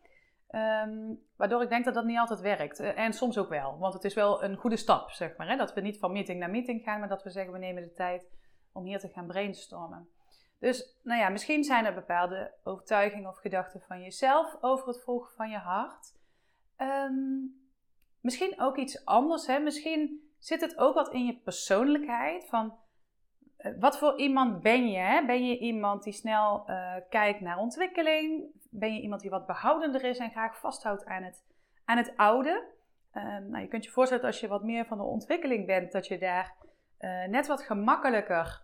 Um, 0.51 1.19
waardoor 1.35 1.61
ik 1.61 1.69
denk 1.69 1.85
dat 1.85 1.93
dat 1.93 2.05
niet 2.05 2.17
altijd 2.17 2.39
werkt. 2.39 2.79
Eh, 2.79 2.97
en 2.97 3.13
soms 3.13 3.37
ook 3.37 3.49
wel, 3.49 3.77
want 3.77 3.93
het 3.93 4.03
is 4.03 4.13
wel 4.13 4.43
een 4.43 4.55
goede 4.55 4.77
stap, 4.77 5.11
zeg 5.11 5.37
maar. 5.37 5.47
Hè? 5.47 5.55
Dat 5.55 5.73
we 5.73 5.81
niet 5.81 5.99
van 5.99 6.11
meeting 6.11 6.39
naar 6.39 6.49
meeting 6.49 6.83
gaan, 6.83 6.99
maar 6.99 7.09
dat 7.09 7.23
we 7.23 7.29
zeggen 7.29 7.53
we 7.53 7.59
nemen 7.59 7.83
de 7.83 7.91
tijd 7.91 8.29
om 8.73 8.85
hier 8.85 8.99
te 8.99 9.09
gaan 9.09 9.27
brainstormen. 9.27 10.09
Dus, 10.59 10.99
nou 11.03 11.19
ja, 11.19 11.29
misschien 11.29 11.63
zijn 11.63 11.85
er 11.85 11.93
bepaalde 11.93 12.53
overtuigingen 12.63 13.29
of 13.29 13.37
gedachten 13.37 13.81
van 13.81 14.01
jezelf 14.01 14.57
over 14.61 14.87
het 14.87 15.03
volgen 15.03 15.35
van 15.35 15.49
je 15.49 15.57
hart. 15.57 16.15
Um, 16.77 17.55
misschien 18.21 18.59
ook 18.59 18.77
iets 18.77 19.05
anders, 19.05 19.47
hè? 19.47 19.59
Misschien 19.59 20.31
zit 20.39 20.61
het 20.61 20.77
ook 20.77 20.93
wat 20.93 21.13
in 21.13 21.25
je 21.25 21.39
persoonlijkheid. 21.43 22.47
Van 22.49 22.77
uh, 23.57 23.79
wat 23.79 23.97
voor 23.97 24.19
iemand 24.19 24.61
ben 24.61 24.87
je? 24.87 24.97
Hè? 24.97 25.25
Ben 25.25 25.45
je 25.45 25.57
iemand 25.57 26.03
die 26.03 26.13
snel 26.13 26.69
uh, 26.69 26.95
kijkt 27.09 27.41
naar 27.41 27.57
ontwikkeling? 27.57 28.45
Ben 28.69 28.93
je 28.93 29.01
iemand 29.01 29.21
die 29.21 29.29
wat 29.29 29.45
behoudender 29.45 30.03
is 30.03 30.17
en 30.17 30.31
graag 30.31 30.59
vasthoudt 30.59 31.05
aan 31.05 31.23
het, 31.23 31.43
aan 31.85 31.97
het 31.97 32.13
oude. 32.15 32.63
Um, 33.13 33.49
nou, 33.49 33.61
je 33.61 33.67
kunt 33.67 33.85
je 33.85 33.91
voorstellen 33.91 34.25
als 34.25 34.39
je 34.39 34.47
wat 34.47 34.63
meer 34.63 34.85
van 34.85 34.97
de 34.97 35.03
ontwikkeling 35.03 35.65
bent, 35.65 35.91
dat 35.91 36.07
je 36.07 36.17
daar 36.17 36.55
uh, 36.99 37.25
net 37.25 37.47
wat 37.47 37.61
gemakkelijker 37.61 38.63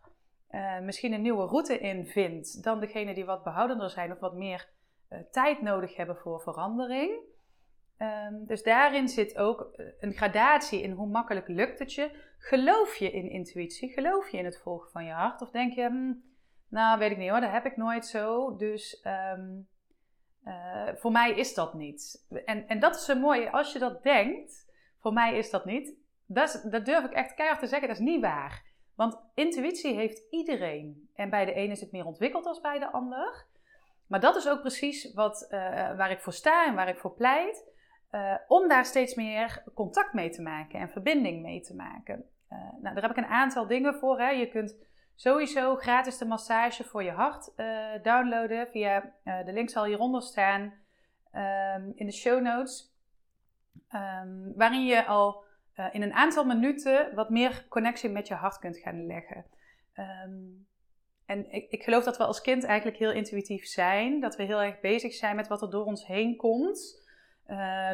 uh, 0.51 0.79
misschien 0.79 1.13
een 1.13 1.21
nieuwe 1.21 1.45
route 1.45 1.79
in 1.79 2.05
vindt 2.05 2.63
dan 2.63 2.79
degene 2.79 3.13
die 3.13 3.25
wat 3.25 3.43
behoudender 3.43 3.89
zijn 3.89 4.11
of 4.11 4.19
wat 4.19 4.33
meer 4.33 4.69
uh, 5.09 5.19
tijd 5.31 5.61
nodig 5.61 5.95
hebben 5.95 6.17
voor 6.17 6.41
verandering. 6.41 7.31
Um, 7.97 8.45
dus 8.45 8.63
daarin 8.63 9.07
zit 9.07 9.37
ook 9.37 9.73
een 9.99 10.13
gradatie 10.13 10.81
in 10.81 10.91
hoe 10.91 11.07
makkelijk 11.07 11.47
lukt 11.47 11.79
het 11.79 11.93
je. 11.93 12.11
Geloof 12.37 12.95
je 12.95 13.11
in 13.11 13.29
intuïtie? 13.29 13.89
Geloof 13.89 14.29
je 14.29 14.37
in 14.37 14.45
het 14.45 14.61
volgen 14.61 14.91
van 14.91 15.05
je 15.05 15.11
hart? 15.11 15.41
Of 15.41 15.49
denk 15.49 15.73
je, 15.73 15.85
hm, 15.85 16.13
nou 16.67 16.99
weet 16.99 17.11
ik 17.11 17.17
niet 17.17 17.29
hoor, 17.29 17.39
dat 17.41 17.51
heb 17.51 17.65
ik 17.65 17.77
nooit 17.77 18.05
zo. 18.05 18.55
Dus 18.55 19.05
um, 19.37 19.67
uh, 20.45 20.87
voor 20.95 21.11
mij 21.11 21.31
is 21.31 21.53
dat 21.53 21.73
niet. 21.73 22.25
En, 22.45 22.67
en 22.67 22.79
dat 22.79 22.95
is 22.95 23.05
zo 23.05 23.15
mooi, 23.15 23.47
als 23.47 23.73
je 23.73 23.79
dat 23.79 24.03
denkt, 24.03 24.71
voor 24.99 25.13
mij 25.13 25.37
is 25.37 25.49
dat 25.49 25.65
niet, 25.65 25.93
dat, 26.25 26.67
dat 26.69 26.85
durf 26.85 27.05
ik 27.05 27.11
echt 27.11 27.33
keihard 27.33 27.59
te 27.59 27.67
zeggen, 27.67 27.87
dat 27.87 27.97
is 27.97 28.03
niet 28.03 28.21
waar. 28.21 28.63
Want 28.95 29.17
intuïtie 29.33 29.95
heeft 29.95 30.21
iedereen. 30.29 31.09
En 31.15 31.29
bij 31.29 31.45
de 31.45 31.53
ene 31.53 31.71
is 31.71 31.81
het 31.81 31.91
meer 31.91 32.05
ontwikkeld 32.05 32.43
dan 32.43 32.59
bij 32.61 32.79
de 32.79 32.91
ander. 32.91 33.45
Maar 34.07 34.19
dat 34.19 34.35
is 34.35 34.49
ook 34.49 34.59
precies 34.59 35.13
wat, 35.13 35.47
uh, 35.49 35.59
waar 35.97 36.11
ik 36.11 36.19
voor 36.19 36.33
sta 36.33 36.65
en 36.65 36.75
waar 36.75 36.87
ik 36.87 36.97
voor 36.97 37.13
pleit. 37.13 37.71
Uh, 38.11 38.35
om 38.47 38.67
daar 38.67 38.85
steeds 38.85 39.15
meer 39.15 39.63
contact 39.73 40.13
mee 40.13 40.29
te 40.29 40.41
maken 40.41 40.79
en 40.79 40.89
verbinding 40.89 41.41
mee 41.41 41.61
te 41.61 41.75
maken. 41.75 42.25
nou, 42.81 42.93
daar 42.93 43.01
heb 43.01 43.11
ik 43.11 43.17
een 43.17 43.25
aantal 43.25 43.67
dingen 43.67 43.95
voor. 43.95 44.19
Hè. 44.19 44.29
Je 44.29 44.47
kunt 44.47 44.75
sowieso 45.15 45.75
gratis 45.75 46.17
de 46.17 46.25
massage 46.25 46.83
voor 46.83 47.03
je 47.03 47.11
hart 47.11 47.51
uh, 47.57 48.03
downloaden 48.03 48.67
via 48.67 49.13
uh, 49.23 49.45
de 49.45 49.53
link 49.53 49.69
zal 49.69 49.85
hieronder 49.85 50.21
staan 50.21 50.61
um, 51.35 51.91
in 51.95 52.05
de 52.05 52.11
show 52.11 52.41
notes. 52.41 52.91
Um, 53.93 54.53
waarin 54.55 54.85
je 54.85 55.05
al 55.05 55.43
uh, 55.79 55.85
in 55.91 56.01
een 56.01 56.13
aantal 56.13 56.45
minuten 56.45 57.15
wat 57.15 57.29
meer 57.29 57.65
connectie 57.69 58.09
met 58.09 58.27
je 58.27 58.33
hart 58.33 58.59
kunt 58.59 58.77
gaan 58.77 59.05
leggen. 59.05 59.45
Um, 60.25 60.67
en 61.25 61.51
ik, 61.51 61.71
ik, 61.71 61.83
geloof 61.83 62.03
dat 62.03 62.17
we 62.17 62.25
als 62.25 62.41
kind 62.41 62.63
eigenlijk 62.63 62.97
heel 62.97 63.11
intuïtief 63.11 63.65
zijn. 63.65 64.19
Dat 64.19 64.35
we 64.35 64.43
heel 64.43 64.61
erg 64.61 64.79
bezig 64.79 65.13
zijn 65.13 65.35
met 65.35 65.47
wat 65.47 65.61
er 65.61 65.69
door 65.69 65.85
ons 65.85 66.05
heen 66.07 66.35
komt. 66.35 67.01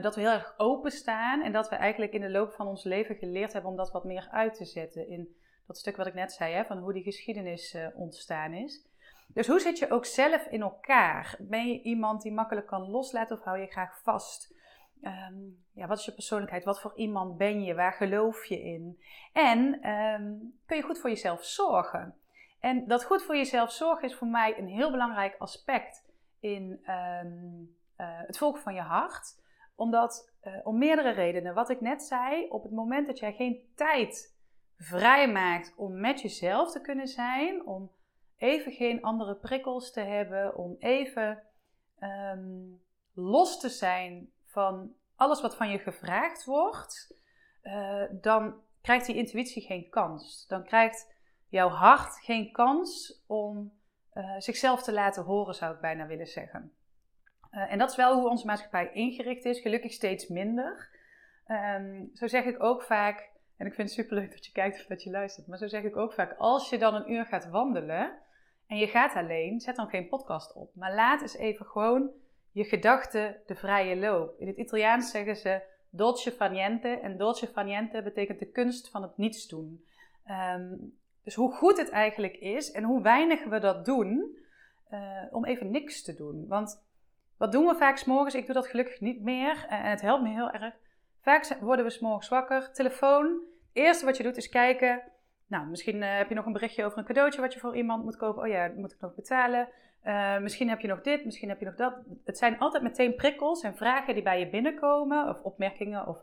dat 0.01 0.15
we 0.15 0.21
heel 0.21 0.31
erg 0.31 0.53
openstaan. 0.57 1.41
En 1.41 1.51
dat 1.51 1.69
we 1.69 1.75
eigenlijk 1.75 2.13
in 2.13 2.21
de 2.21 2.29
loop 2.29 2.53
van 2.53 2.67
ons 2.67 2.83
leven 2.83 3.15
geleerd 3.15 3.53
hebben 3.53 3.71
om 3.71 3.77
dat 3.77 3.91
wat 3.91 4.03
meer 4.03 4.27
uit 4.31 4.53
te 4.53 4.65
zetten 4.65 5.07
in 5.07 5.35
dat 5.69 5.77
stuk 5.77 5.95
wat 5.95 6.07
ik 6.07 6.13
net 6.13 6.31
zei, 6.31 6.53
hè, 6.53 6.65
van 6.65 6.77
hoe 6.77 6.93
die 6.93 7.03
geschiedenis 7.03 7.75
uh, 7.75 7.87
ontstaan 7.93 8.53
is. 8.53 8.85
Dus 9.27 9.47
hoe 9.47 9.59
zit 9.59 9.79
je 9.79 9.91
ook 9.91 10.05
zelf 10.05 10.45
in 10.45 10.61
elkaar? 10.61 11.35
Ben 11.39 11.67
je 11.67 11.81
iemand 11.81 12.21
die 12.21 12.31
makkelijk 12.31 12.67
kan 12.67 12.89
loslaten 12.89 13.37
of 13.37 13.43
hou 13.43 13.59
je 13.59 13.67
graag 13.67 14.01
vast? 14.03 14.53
Ehm, 15.01 15.35
ja, 15.73 15.87
wat 15.87 15.99
is 15.99 16.05
je 16.05 16.11
persoonlijkheid? 16.11 16.63
Wat 16.63 16.81
voor 16.81 16.93
iemand 16.95 17.37
ben 17.37 17.63
je? 17.63 17.73
Waar 17.73 17.93
geloof 17.93 18.45
je 18.45 18.61
in? 18.61 18.99
En 19.33 19.81
ehm, 19.81 20.33
kun 20.65 20.77
je 20.77 20.83
goed 20.83 20.99
voor 20.99 21.09
jezelf 21.09 21.43
zorgen? 21.43 22.15
En 22.59 22.87
dat 22.87 23.05
goed 23.05 23.23
voor 23.23 23.35
jezelf 23.35 23.71
zorgen 23.71 24.07
is 24.07 24.15
voor 24.15 24.27
mij 24.27 24.57
een 24.57 24.67
heel 24.67 24.91
belangrijk 24.91 25.35
aspect 25.37 26.05
in 26.39 26.79
ehm, 26.83 27.27
eh, 27.95 28.07
het 28.07 28.37
volgen 28.37 28.61
van 28.61 28.73
je 28.73 28.81
hart. 28.81 29.37
Omdat, 29.75 30.31
uh, 30.43 30.53
om 30.63 30.77
meerdere 30.77 31.11
redenen. 31.11 31.53
Wat 31.53 31.69
ik 31.69 31.81
net 31.81 32.03
zei, 32.03 32.47
op 32.49 32.63
het 32.63 32.71
moment 32.71 33.07
dat 33.07 33.19
jij 33.19 33.33
geen 33.33 33.71
tijd 33.75 34.37
vrijmaakt 34.79 35.73
om 35.75 35.99
met 35.99 36.21
jezelf 36.21 36.71
te 36.71 36.81
kunnen 36.81 37.07
zijn, 37.07 37.65
om 37.65 37.91
even 38.37 38.71
geen 38.71 39.01
andere 39.01 39.35
prikkels 39.35 39.91
te 39.91 40.01
hebben, 40.01 40.55
om 40.55 40.75
even 40.79 41.43
los 43.13 43.59
te 43.59 43.69
zijn 43.69 44.31
van 44.45 44.93
alles 45.15 45.41
wat 45.41 45.55
van 45.55 45.69
je 45.69 45.79
gevraagd 45.79 46.45
wordt, 46.45 47.17
uh, 47.63 48.03
dan 48.11 48.61
krijgt 48.81 49.05
die 49.05 49.15
intuïtie 49.15 49.61
geen 49.61 49.89
kans. 49.89 50.45
Dan 50.47 50.63
krijgt 50.63 51.13
jouw 51.47 51.69
hart 51.69 52.15
geen 52.15 52.51
kans 52.51 53.23
om 53.27 53.73
uh, 54.13 54.35
zichzelf 54.37 54.83
te 54.83 54.93
laten 54.93 55.23
horen, 55.23 55.55
zou 55.55 55.73
ik 55.73 55.81
bijna 55.81 56.05
willen 56.05 56.27
zeggen. 56.27 56.73
Uh, 57.51 57.71
en 57.71 57.77
dat 57.77 57.89
is 57.89 57.95
wel 57.95 58.19
hoe 58.19 58.29
onze 58.29 58.45
maatschappij 58.45 58.91
ingericht 58.93 59.45
is, 59.45 59.59
gelukkig 59.59 59.91
steeds 59.91 60.27
minder. 60.27 60.97
Um, 61.47 62.09
zo 62.13 62.27
zeg 62.27 62.45
ik 62.45 62.63
ook 62.63 62.83
vaak, 62.83 63.29
en 63.59 63.65
ik 63.65 63.73
vind 63.73 63.89
het 63.89 63.97
superleuk 63.97 64.31
dat 64.31 64.45
je 64.45 64.51
kijkt 64.51 64.79
of 64.79 64.85
dat 64.85 65.03
je 65.03 65.09
luistert, 65.09 65.47
maar 65.47 65.57
zo 65.57 65.67
zeg 65.67 65.83
ik 65.83 65.97
ook 65.97 66.13
vaak, 66.13 66.35
als 66.37 66.69
je 66.69 66.77
dan 66.77 66.95
een 66.95 67.11
uur 67.11 67.25
gaat 67.25 67.49
wandelen 67.49 68.11
en 68.67 68.77
je 68.77 68.87
gaat 68.87 69.13
alleen, 69.13 69.59
zet 69.59 69.75
dan 69.75 69.89
geen 69.89 70.07
podcast 70.07 70.53
op. 70.53 70.75
Maar 70.75 70.93
laat 70.93 71.21
eens 71.21 71.37
even 71.37 71.65
gewoon 71.65 72.11
je 72.51 72.63
gedachten 72.63 73.41
de 73.45 73.55
vrije 73.55 73.95
loop. 73.95 74.39
In 74.39 74.47
het 74.47 74.57
Italiaans 74.57 75.11
zeggen 75.11 75.35
ze 75.35 75.61
dolce 75.89 76.31
fa 76.31 76.47
niente. 76.47 76.87
En 76.87 77.17
dolce 77.17 77.47
fa 77.47 77.63
niente 77.63 78.03
betekent 78.03 78.39
de 78.39 78.51
kunst 78.51 78.89
van 78.89 79.01
het 79.01 79.17
niets 79.17 79.47
doen. 79.47 79.85
Um, 80.55 80.97
dus 81.23 81.35
hoe 81.35 81.51
goed 81.51 81.77
het 81.77 81.89
eigenlijk 81.89 82.35
is 82.35 82.71
en 82.71 82.83
hoe 82.83 83.01
weinig 83.01 83.43
we 83.43 83.59
dat 83.59 83.85
doen 83.85 84.37
uh, 84.91 85.23
om 85.31 85.45
even 85.45 85.71
niks 85.71 86.03
te 86.03 86.15
doen. 86.15 86.47
Want 86.47 86.83
wat 87.37 87.51
doen 87.51 87.65
we 87.65 87.75
vaak 87.75 87.97
s'morgens? 87.97 88.35
Ik 88.35 88.45
doe 88.45 88.55
dat 88.55 88.67
gelukkig 88.67 88.99
niet 88.99 89.21
meer 89.21 89.65
en 89.69 89.89
het 89.89 90.01
helpt 90.01 90.23
me 90.23 90.29
heel 90.29 90.51
erg. 90.51 90.73
Vaak 91.21 91.57
worden 91.59 91.85
we 91.85 91.91
s'morgens 91.91 92.29
wakker, 92.29 92.71
telefoon. 92.73 93.25
Het 93.25 93.83
eerste 93.83 94.05
wat 94.05 94.17
je 94.17 94.23
doet 94.23 94.37
is 94.37 94.49
kijken. 94.49 95.01
Nou, 95.47 95.67
misschien 95.67 95.95
uh, 95.95 96.17
heb 96.17 96.29
je 96.29 96.35
nog 96.35 96.45
een 96.45 96.53
berichtje 96.53 96.85
over 96.85 96.97
een 96.97 97.05
cadeautje 97.05 97.41
wat 97.41 97.53
je 97.53 97.59
voor 97.59 97.75
iemand 97.75 98.03
moet 98.03 98.17
kopen. 98.17 98.41
Oh 98.41 98.47
ja, 98.47 98.67
dat 98.67 98.77
moet 98.77 98.91
ik 98.91 98.99
nog 98.99 99.15
betalen. 99.15 99.69
Uh, 100.03 100.37
misschien 100.37 100.69
heb 100.69 100.79
je 100.79 100.87
nog 100.87 101.01
dit, 101.01 101.25
misschien 101.25 101.49
heb 101.49 101.59
je 101.59 101.65
nog 101.65 101.75
dat. 101.75 101.93
Het 102.23 102.37
zijn 102.37 102.59
altijd 102.59 102.83
meteen 102.83 103.15
prikkels 103.15 103.63
en 103.63 103.75
vragen 103.75 104.13
die 104.13 104.23
bij 104.23 104.39
je 104.39 104.49
binnenkomen, 104.49 105.29
of 105.29 105.41
opmerkingen, 105.41 106.07
of 106.07 106.17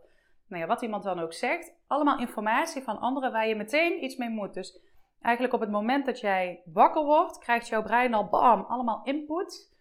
nou 0.49 0.62
ja, 0.62 0.69
wat 0.69 0.83
iemand 0.83 1.03
dan 1.03 1.19
ook 1.19 1.33
zegt. 1.33 1.75
Allemaal 1.87 2.19
informatie 2.19 2.83
van 2.83 2.99
anderen 2.99 3.33
waar 3.33 3.49
je 3.49 3.57
meteen 3.57 4.05
iets 4.05 4.17
mee 4.17 4.29
moet. 4.29 4.55
Dus 4.55 4.81
eigenlijk 5.21 5.55
op 5.55 5.61
het 5.61 5.71
moment 5.71 6.07
dat 6.07 6.21
jij 6.21 6.62
wakker 6.65 7.05
wordt, 7.05 7.38
krijgt 7.38 7.69
jouw 7.69 7.83
brein 7.83 8.15
al 8.15 8.29
bam, 8.29 8.61
allemaal 8.61 9.00
input. 9.05 9.75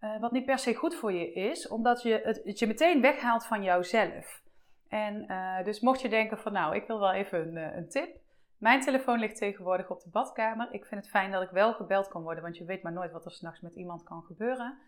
Uh, 0.00 0.20
wat 0.20 0.32
niet 0.32 0.44
per 0.44 0.58
se 0.58 0.74
goed 0.74 0.94
voor 0.94 1.12
je 1.12 1.32
is, 1.32 1.68
omdat 1.68 2.02
je 2.02 2.20
het, 2.24 2.58
je 2.58 2.66
meteen 2.66 3.00
weghaalt 3.00 3.46
van 3.46 3.62
jouzelf. 3.62 4.42
En 4.88 5.24
uh, 5.30 5.64
dus 5.64 5.80
mocht 5.80 6.00
je 6.00 6.08
denken 6.08 6.38
van 6.38 6.52
nou, 6.52 6.74
ik 6.74 6.86
wil 6.86 7.00
wel 7.00 7.12
even 7.12 7.56
een, 7.56 7.76
een 7.76 7.88
tip. 7.88 8.16
Mijn 8.58 8.80
telefoon 8.80 9.18
ligt 9.18 9.36
tegenwoordig 9.36 9.90
op 9.90 10.00
de 10.00 10.10
badkamer. 10.10 10.68
Ik 10.72 10.86
vind 10.86 11.00
het 11.00 11.10
fijn 11.10 11.30
dat 11.30 11.42
ik 11.42 11.50
wel 11.50 11.74
gebeld 11.74 12.08
kan 12.08 12.22
worden, 12.22 12.42
want 12.42 12.56
je 12.56 12.64
weet 12.64 12.82
maar 12.82 12.92
nooit 12.92 13.12
wat 13.12 13.24
er 13.24 13.30
s'nachts 13.30 13.60
met 13.60 13.74
iemand 13.74 14.02
kan 14.02 14.22
gebeuren. 14.22 14.78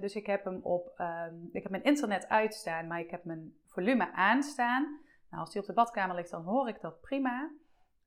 Dus 0.00 0.14
ik 0.14 0.26
heb 0.26 0.44
hem 0.44 0.60
op, 0.62 0.92
um, 0.98 1.48
ik 1.52 1.62
heb 1.62 1.70
mijn 1.70 1.84
internet 1.84 2.28
uitstaan, 2.28 2.86
maar 2.86 3.00
ik 3.00 3.10
heb 3.10 3.24
mijn 3.24 3.54
volume 3.66 4.12
aanstaan. 4.12 4.82
Nou, 5.30 5.42
als 5.42 5.52
die 5.52 5.60
op 5.60 5.66
de 5.66 5.72
badkamer 5.72 6.16
ligt, 6.16 6.30
dan 6.30 6.44
hoor 6.44 6.68
ik 6.68 6.80
dat 6.80 7.00
prima. 7.00 7.50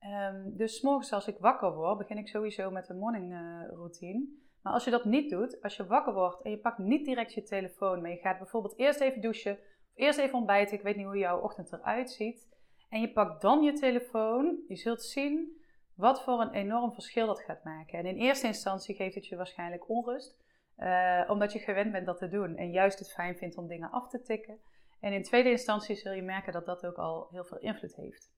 Um, 0.01 0.57
dus 0.57 0.81
morgens 0.81 1.13
als 1.13 1.27
ik 1.27 1.37
wakker 1.39 1.73
word, 1.73 1.97
begin 1.97 2.17
ik 2.17 2.27
sowieso 2.27 2.71
met 2.71 2.89
een 2.89 2.97
morning 2.97 3.33
routine. 3.69 4.25
Maar 4.65 4.73
als 4.73 4.83
je 4.83 4.91
dat 4.91 5.05
niet 5.05 5.29
doet, 5.29 5.61
als 5.61 5.75
je 5.75 5.85
wakker 5.85 6.13
wordt 6.13 6.41
en 6.41 6.51
je 6.51 6.57
pakt 6.57 6.77
niet 6.77 7.05
direct 7.05 7.33
je 7.33 7.43
telefoon, 7.43 8.01
maar 8.01 8.11
je 8.11 8.17
gaat 8.17 8.37
bijvoorbeeld 8.37 8.77
eerst 8.77 8.99
even 8.99 9.21
douchen, 9.21 9.51
of 9.53 9.91
eerst 9.95 10.19
even 10.19 10.37
ontbijten, 10.37 10.77
ik 10.77 10.83
weet 10.83 10.95
niet 10.95 11.05
hoe 11.05 11.17
jouw 11.17 11.39
ochtend 11.39 11.73
eruit 11.73 12.11
ziet, 12.11 12.47
en 12.89 13.01
je 13.01 13.11
pakt 13.11 13.41
dan 13.41 13.63
je 13.63 13.73
telefoon, 13.73 14.59
je 14.67 14.75
zult 14.75 15.01
zien 15.03 15.61
wat 15.95 16.23
voor 16.23 16.41
een 16.41 16.51
enorm 16.51 16.93
verschil 16.93 17.27
dat 17.27 17.41
gaat 17.41 17.63
maken. 17.63 17.99
En 17.99 18.05
in 18.05 18.17
eerste 18.17 18.47
instantie 18.47 18.95
geeft 18.95 19.15
het 19.15 19.27
je 19.27 19.35
waarschijnlijk 19.35 19.89
onrust, 19.89 20.37
uh, 20.77 21.23
omdat 21.27 21.53
je 21.53 21.59
gewend 21.59 21.91
bent 21.91 22.05
dat 22.05 22.17
te 22.17 22.27
doen 22.27 22.55
en 22.55 22.71
juist 22.71 22.99
het 22.99 23.11
fijn 23.11 23.37
vindt 23.37 23.57
om 23.57 23.67
dingen 23.67 23.91
af 23.91 24.09
te 24.09 24.21
tikken. 24.21 24.59
En 24.99 25.13
in 25.13 25.23
tweede 25.23 25.49
instantie 25.49 25.95
zul 25.95 26.13
je 26.13 26.21
merken 26.21 26.53
dat 26.53 26.65
dat 26.65 26.85
ook 26.85 26.97
al 26.97 27.27
heel 27.31 27.43
veel 27.43 27.59
invloed 27.59 27.95
heeft. 27.95 28.31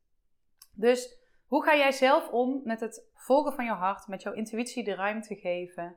Dus 0.73 1.19
hoe 1.45 1.63
ga 1.63 1.75
jij 1.75 1.91
zelf 1.91 2.29
om 2.29 2.61
met 2.63 2.79
het 2.79 3.09
volgen 3.13 3.53
van 3.53 3.65
je 3.65 3.71
hart, 3.71 4.07
met 4.07 4.21
jouw 4.21 4.33
intuïtie 4.33 4.83
de 4.83 4.95
ruimte 4.95 5.35
geven? 5.35 5.95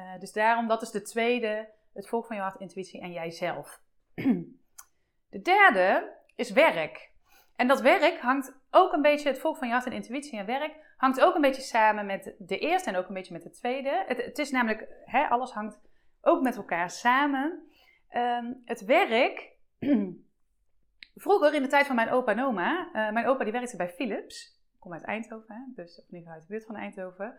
Uh, 0.00 0.20
dus 0.20 0.32
daarom, 0.32 0.68
dat 0.68 0.82
is 0.82 0.90
de 0.90 1.02
tweede, 1.02 1.68
het 1.92 2.08
volgen 2.08 2.28
van 2.28 2.36
je 2.36 2.42
hart, 2.42 2.60
intuïtie 2.60 3.00
en 3.00 3.12
jijzelf. 3.12 3.80
De 5.30 5.40
derde 5.42 6.16
is 6.36 6.50
werk. 6.50 7.10
En 7.56 7.68
dat 7.68 7.80
werk 7.80 8.18
hangt 8.18 8.58
ook 8.70 8.92
een 8.92 9.02
beetje, 9.02 9.28
het 9.28 9.38
volk 9.38 9.56
van 9.56 9.66
je 9.66 9.72
hart 9.72 9.86
en 9.86 9.92
intuïtie 9.92 10.38
en 10.38 10.46
werk, 10.46 10.94
hangt 10.96 11.20
ook 11.20 11.34
een 11.34 11.40
beetje 11.40 11.62
samen 11.62 12.06
met 12.06 12.34
de 12.38 12.58
eerste 12.58 12.90
en 12.90 12.96
ook 12.96 13.08
een 13.08 13.14
beetje 13.14 13.32
met 13.32 13.42
de 13.42 13.50
tweede. 13.50 14.04
Het, 14.06 14.38
is 14.38 14.50
namelijk, 14.50 14.88
hè, 15.04 15.28
alles 15.28 15.52
hangt 15.52 15.80
ook 16.20 16.42
met 16.42 16.56
elkaar 16.56 16.90
samen. 16.90 17.68
Um, 18.16 18.62
het 18.64 18.84
werk, 18.84 19.56
vroeger 21.24 21.54
in 21.54 21.62
de 21.62 21.68
tijd 21.68 21.86
van 21.86 21.96
mijn 21.96 22.10
opa 22.10 22.32
en 22.32 22.44
oma, 22.44 22.86
uh, 22.86 23.10
mijn 23.10 23.26
opa 23.26 23.44
die 23.44 23.52
werkte 23.52 23.76
bij 23.76 23.88
Philips, 23.88 24.60
ik 24.74 24.80
kom 24.80 24.92
uit 24.92 25.04
Eindhoven, 25.04 25.54
hè, 25.54 25.82
dus 25.82 26.06
in 26.08 26.28
uit 26.28 26.40
de 26.40 26.48
buurt 26.48 26.64
van 26.64 26.76
Eindhoven. 26.76 27.38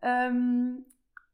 Um, 0.00 0.86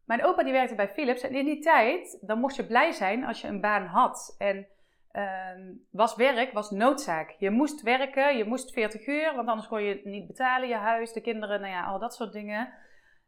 mijn 0.05 0.25
opa 0.25 0.43
die 0.43 0.53
werkte 0.53 0.75
bij 0.75 0.89
Philips 0.89 1.23
en 1.23 1.35
in 1.35 1.45
die 1.45 1.61
tijd, 1.61 2.19
dan 2.21 2.39
mocht 2.39 2.57
je 2.57 2.67
blij 2.67 2.93
zijn 2.93 3.25
als 3.25 3.41
je 3.41 3.49
een 3.49 3.61
baan 3.61 3.87
had. 3.87 4.35
En 4.39 4.67
um, 5.13 5.87
was 5.91 6.17
werk, 6.17 6.53
was 6.53 6.71
noodzaak. 6.71 7.31
Je 7.39 7.51
moest 7.51 7.83
werken, 7.83 8.37
je 8.37 8.45
moest 8.45 8.73
40 8.73 9.07
uur, 9.07 9.35
want 9.35 9.49
anders 9.49 9.69
kon 9.69 9.83
je 9.83 10.01
niet 10.05 10.27
betalen, 10.27 10.69
je 10.69 10.75
huis, 10.75 11.13
de 11.13 11.21
kinderen, 11.21 11.61
nou 11.61 11.73
ja, 11.73 11.85
al 11.85 11.99
dat 11.99 12.15
soort 12.15 12.33
dingen. 12.33 12.73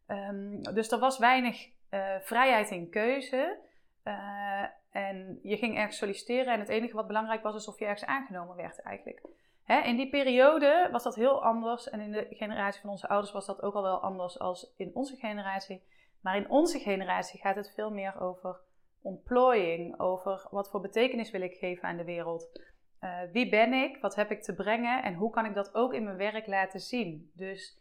Um, 0.06 0.62
dus 0.62 0.90
er 0.90 0.98
was 0.98 1.18
weinig 1.18 1.68
uh, 1.90 2.16
vrijheid 2.20 2.70
in 2.70 2.90
keuze. 2.90 3.58
Uh, 4.04 4.64
en 4.90 5.38
je 5.42 5.56
ging 5.56 5.76
ergens 5.76 5.96
solliciteren 5.96 6.52
en 6.52 6.60
het 6.60 6.68
enige 6.68 6.94
wat 6.94 7.06
belangrijk 7.06 7.42
was, 7.42 7.54
is 7.54 7.68
of 7.68 7.78
je 7.78 7.84
ergens 7.84 8.08
aangenomen 8.08 8.56
werd 8.56 8.80
eigenlijk. 8.82 9.20
Hè, 9.64 9.80
in 9.80 9.96
die 9.96 10.08
periode 10.08 10.88
was 10.92 11.02
dat 11.02 11.14
heel 11.14 11.42
anders 11.42 11.88
en 11.90 12.00
in 12.00 12.12
de 12.12 12.26
generatie 12.30 12.80
van 12.80 12.90
onze 12.90 13.08
ouders 13.08 13.32
was 13.32 13.46
dat 13.46 13.62
ook 13.62 13.74
al 13.74 13.82
wel 13.82 14.02
anders 14.02 14.38
als 14.38 14.72
in 14.76 14.90
onze 14.94 15.16
generatie. 15.16 15.82
Maar 16.26 16.36
in 16.36 16.50
onze 16.50 16.78
generatie 16.78 17.40
gaat 17.40 17.56
het 17.56 17.72
veel 17.74 17.90
meer 17.90 18.20
over 18.20 18.60
ontplooiing, 19.02 20.00
over 20.00 20.46
wat 20.50 20.70
voor 20.70 20.80
betekenis 20.80 21.30
wil 21.30 21.40
ik 21.40 21.54
geven 21.54 21.88
aan 21.88 21.96
de 21.96 22.04
wereld. 22.04 22.60
Uh, 23.00 23.18
wie 23.32 23.48
ben 23.48 23.72
ik? 23.72 23.96
Wat 24.00 24.14
heb 24.14 24.30
ik 24.30 24.42
te 24.42 24.54
brengen? 24.54 25.02
En 25.02 25.14
hoe 25.14 25.30
kan 25.30 25.44
ik 25.44 25.54
dat 25.54 25.74
ook 25.74 25.94
in 25.94 26.04
mijn 26.04 26.16
werk 26.16 26.46
laten 26.46 26.80
zien? 26.80 27.30
Dus 27.34 27.78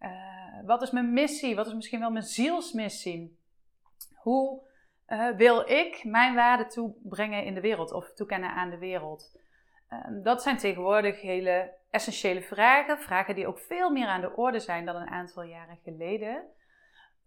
uh, 0.00 0.10
wat 0.66 0.82
is 0.82 0.90
mijn 0.90 1.12
missie? 1.12 1.54
Wat 1.54 1.66
is 1.66 1.74
misschien 1.74 2.00
wel 2.00 2.10
mijn 2.10 2.24
zielsmissie? 2.24 3.38
Hoe 4.14 4.62
uh, 5.08 5.36
wil 5.36 5.70
ik 5.70 6.04
mijn 6.04 6.34
waarde 6.34 6.66
toebrengen 6.66 7.44
in 7.44 7.54
de 7.54 7.60
wereld 7.60 7.92
of 7.92 8.12
toekennen 8.14 8.50
aan 8.50 8.70
de 8.70 8.78
wereld? 8.78 9.40
dat 10.22 10.42
zijn 10.42 10.56
tegenwoordig 10.56 11.20
hele 11.20 11.74
essentiële 11.90 12.42
vragen. 12.42 12.98
Vragen 12.98 13.34
die 13.34 13.46
ook 13.46 13.58
veel 13.58 13.90
meer 13.90 14.06
aan 14.06 14.20
de 14.20 14.36
orde 14.36 14.60
zijn 14.60 14.84
dan 14.84 14.96
een 14.96 15.10
aantal 15.10 15.42
jaren 15.42 15.78
geleden. 15.82 16.44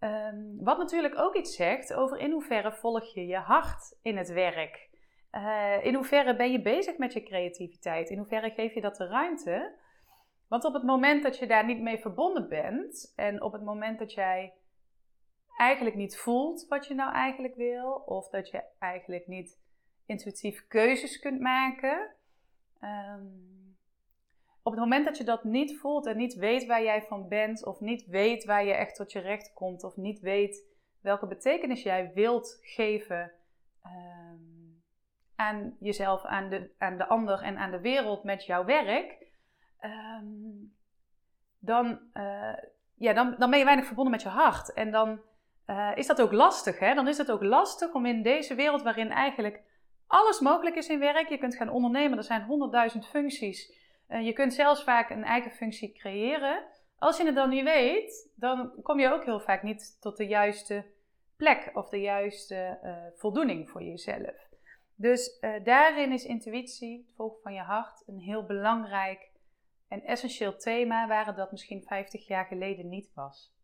Um, 0.00 0.56
wat 0.64 0.78
natuurlijk 0.78 1.18
ook 1.18 1.36
iets 1.36 1.56
zegt 1.56 1.94
over 1.94 2.18
in 2.18 2.30
hoeverre 2.30 2.72
volg 2.72 3.14
je 3.14 3.26
je 3.26 3.36
hart 3.36 3.98
in 4.02 4.16
het 4.16 4.28
werk. 4.28 4.88
Uh, 5.32 5.84
in 5.84 5.94
hoeverre 5.94 6.36
ben 6.36 6.52
je 6.52 6.62
bezig 6.62 6.98
met 6.98 7.12
je 7.12 7.22
creativiteit? 7.22 8.10
In 8.10 8.18
hoeverre 8.18 8.50
geef 8.50 8.74
je 8.74 8.80
dat 8.80 8.96
de 8.96 9.06
ruimte? 9.06 9.74
Want 10.48 10.64
op 10.64 10.74
het 10.74 10.82
moment 10.82 11.22
dat 11.22 11.38
je 11.38 11.46
daar 11.46 11.64
niet 11.64 11.80
mee 11.80 11.98
verbonden 11.98 12.48
bent 12.48 13.12
en 13.16 13.42
op 13.42 13.52
het 13.52 13.62
moment 13.62 13.98
dat 13.98 14.12
jij 14.12 14.54
eigenlijk 15.56 15.96
niet 15.96 16.18
voelt 16.18 16.66
wat 16.68 16.86
je 16.86 16.94
nou 16.94 17.12
eigenlijk 17.12 17.54
wil, 17.54 17.92
of 17.92 18.28
dat 18.28 18.48
je 18.48 18.62
eigenlijk 18.78 19.26
niet 19.26 19.58
intuïtief 20.06 20.66
keuzes 20.66 21.18
kunt 21.18 21.40
maken, 21.40 22.14
um, 22.80 23.75
op 24.66 24.72
het 24.72 24.80
moment 24.80 25.04
dat 25.04 25.16
je 25.16 25.24
dat 25.24 25.44
niet 25.44 25.78
voelt 25.78 26.06
en 26.06 26.16
niet 26.16 26.34
weet 26.34 26.66
waar 26.66 26.82
jij 26.82 27.02
van 27.02 27.28
bent, 27.28 27.64
of 27.64 27.80
niet 27.80 28.06
weet 28.06 28.44
waar 28.44 28.64
je 28.64 28.72
echt 28.72 28.94
tot 28.96 29.12
je 29.12 29.18
recht 29.18 29.52
komt, 29.52 29.84
of 29.84 29.96
niet 29.96 30.20
weet 30.20 30.64
welke 31.00 31.26
betekenis 31.26 31.82
jij 31.82 32.10
wilt 32.14 32.58
geven 32.62 33.32
um, 33.84 34.82
aan 35.36 35.76
jezelf, 35.80 36.24
aan 36.24 36.48
de, 36.48 36.70
de 36.78 37.06
ander 37.06 37.42
en 37.42 37.56
aan 37.56 37.70
de 37.70 37.80
wereld 37.80 38.24
met 38.24 38.44
jouw 38.44 38.64
werk, 38.64 39.26
um, 39.80 40.74
dan, 41.58 42.00
uh, 42.14 42.56
ja, 42.94 43.12
dan, 43.12 43.34
dan 43.38 43.50
ben 43.50 43.58
je 43.58 43.64
weinig 43.64 43.86
verbonden 43.86 44.12
met 44.12 44.22
je 44.22 44.28
hart. 44.28 44.72
En 44.72 44.90
dan 44.90 45.20
uh, 45.66 45.92
is 45.94 46.06
dat 46.06 46.20
ook 46.20 46.32
lastig. 46.32 46.78
Hè? 46.78 46.94
Dan 46.94 47.08
is 47.08 47.18
het 47.18 47.30
ook 47.30 47.42
lastig 47.42 47.94
om 47.94 48.06
in 48.06 48.22
deze 48.22 48.54
wereld 48.54 48.82
waarin 48.82 49.10
eigenlijk 49.10 49.62
alles 50.06 50.40
mogelijk 50.40 50.76
is 50.76 50.88
in 50.88 50.98
werk. 50.98 51.28
Je 51.28 51.38
kunt 51.38 51.56
gaan 51.56 51.70
ondernemen, 51.70 52.18
er 52.18 52.24
zijn 52.24 52.44
honderdduizend 52.44 53.06
functies. 53.06 53.84
Uh, 54.08 54.24
je 54.24 54.32
kunt 54.32 54.54
zelfs 54.54 54.82
vaak 54.82 55.10
een 55.10 55.24
eigen 55.24 55.50
functie 55.50 55.92
creëren. 55.92 56.64
Als 56.98 57.16
je 57.16 57.24
het 57.24 57.34
dan 57.34 57.48
niet 57.48 57.64
weet, 57.64 58.30
dan 58.34 58.82
kom 58.82 59.00
je 59.00 59.12
ook 59.12 59.24
heel 59.24 59.40
vaak 59.40 59.62
niet 59.62 59.96
tot 60.00 60.16
de 60.16 60.26
juiste 60.26 60.84
plek 61.36 61.70
of 61.74 61.88
de 61.88 62.00
juiste 62.00 62.78
uh, 62.82 62.96
voldoening 63.14 63.70
voor 63.70 63.82
jezelf. 63.82 64.48
Dus 64.94 65.40
daarin 65.64 66.12
is 66.12 66.24
intuïtie, 66.24 67.04
het 67.06 67.16
volgen 67.16 67.42
van 67.42 67.54
je 67.54 67.60
hart, 67.60 68.02
een 68.06 68.18
heel 68.18 68.44
belangrijk 68.44 69.30
en 69.88 70.02
essentieel 70.02 70.56
thema, 70.56 71.08
waar 71.08 71.26
het 71.26 71.36
dat 71.36 71.50
misschien 71.50 71.82
50 71.82 72.26
jaar 72.26 72.44
geleden 72.44 72.88
niet 72.88 73.10
was. 73.14 73.54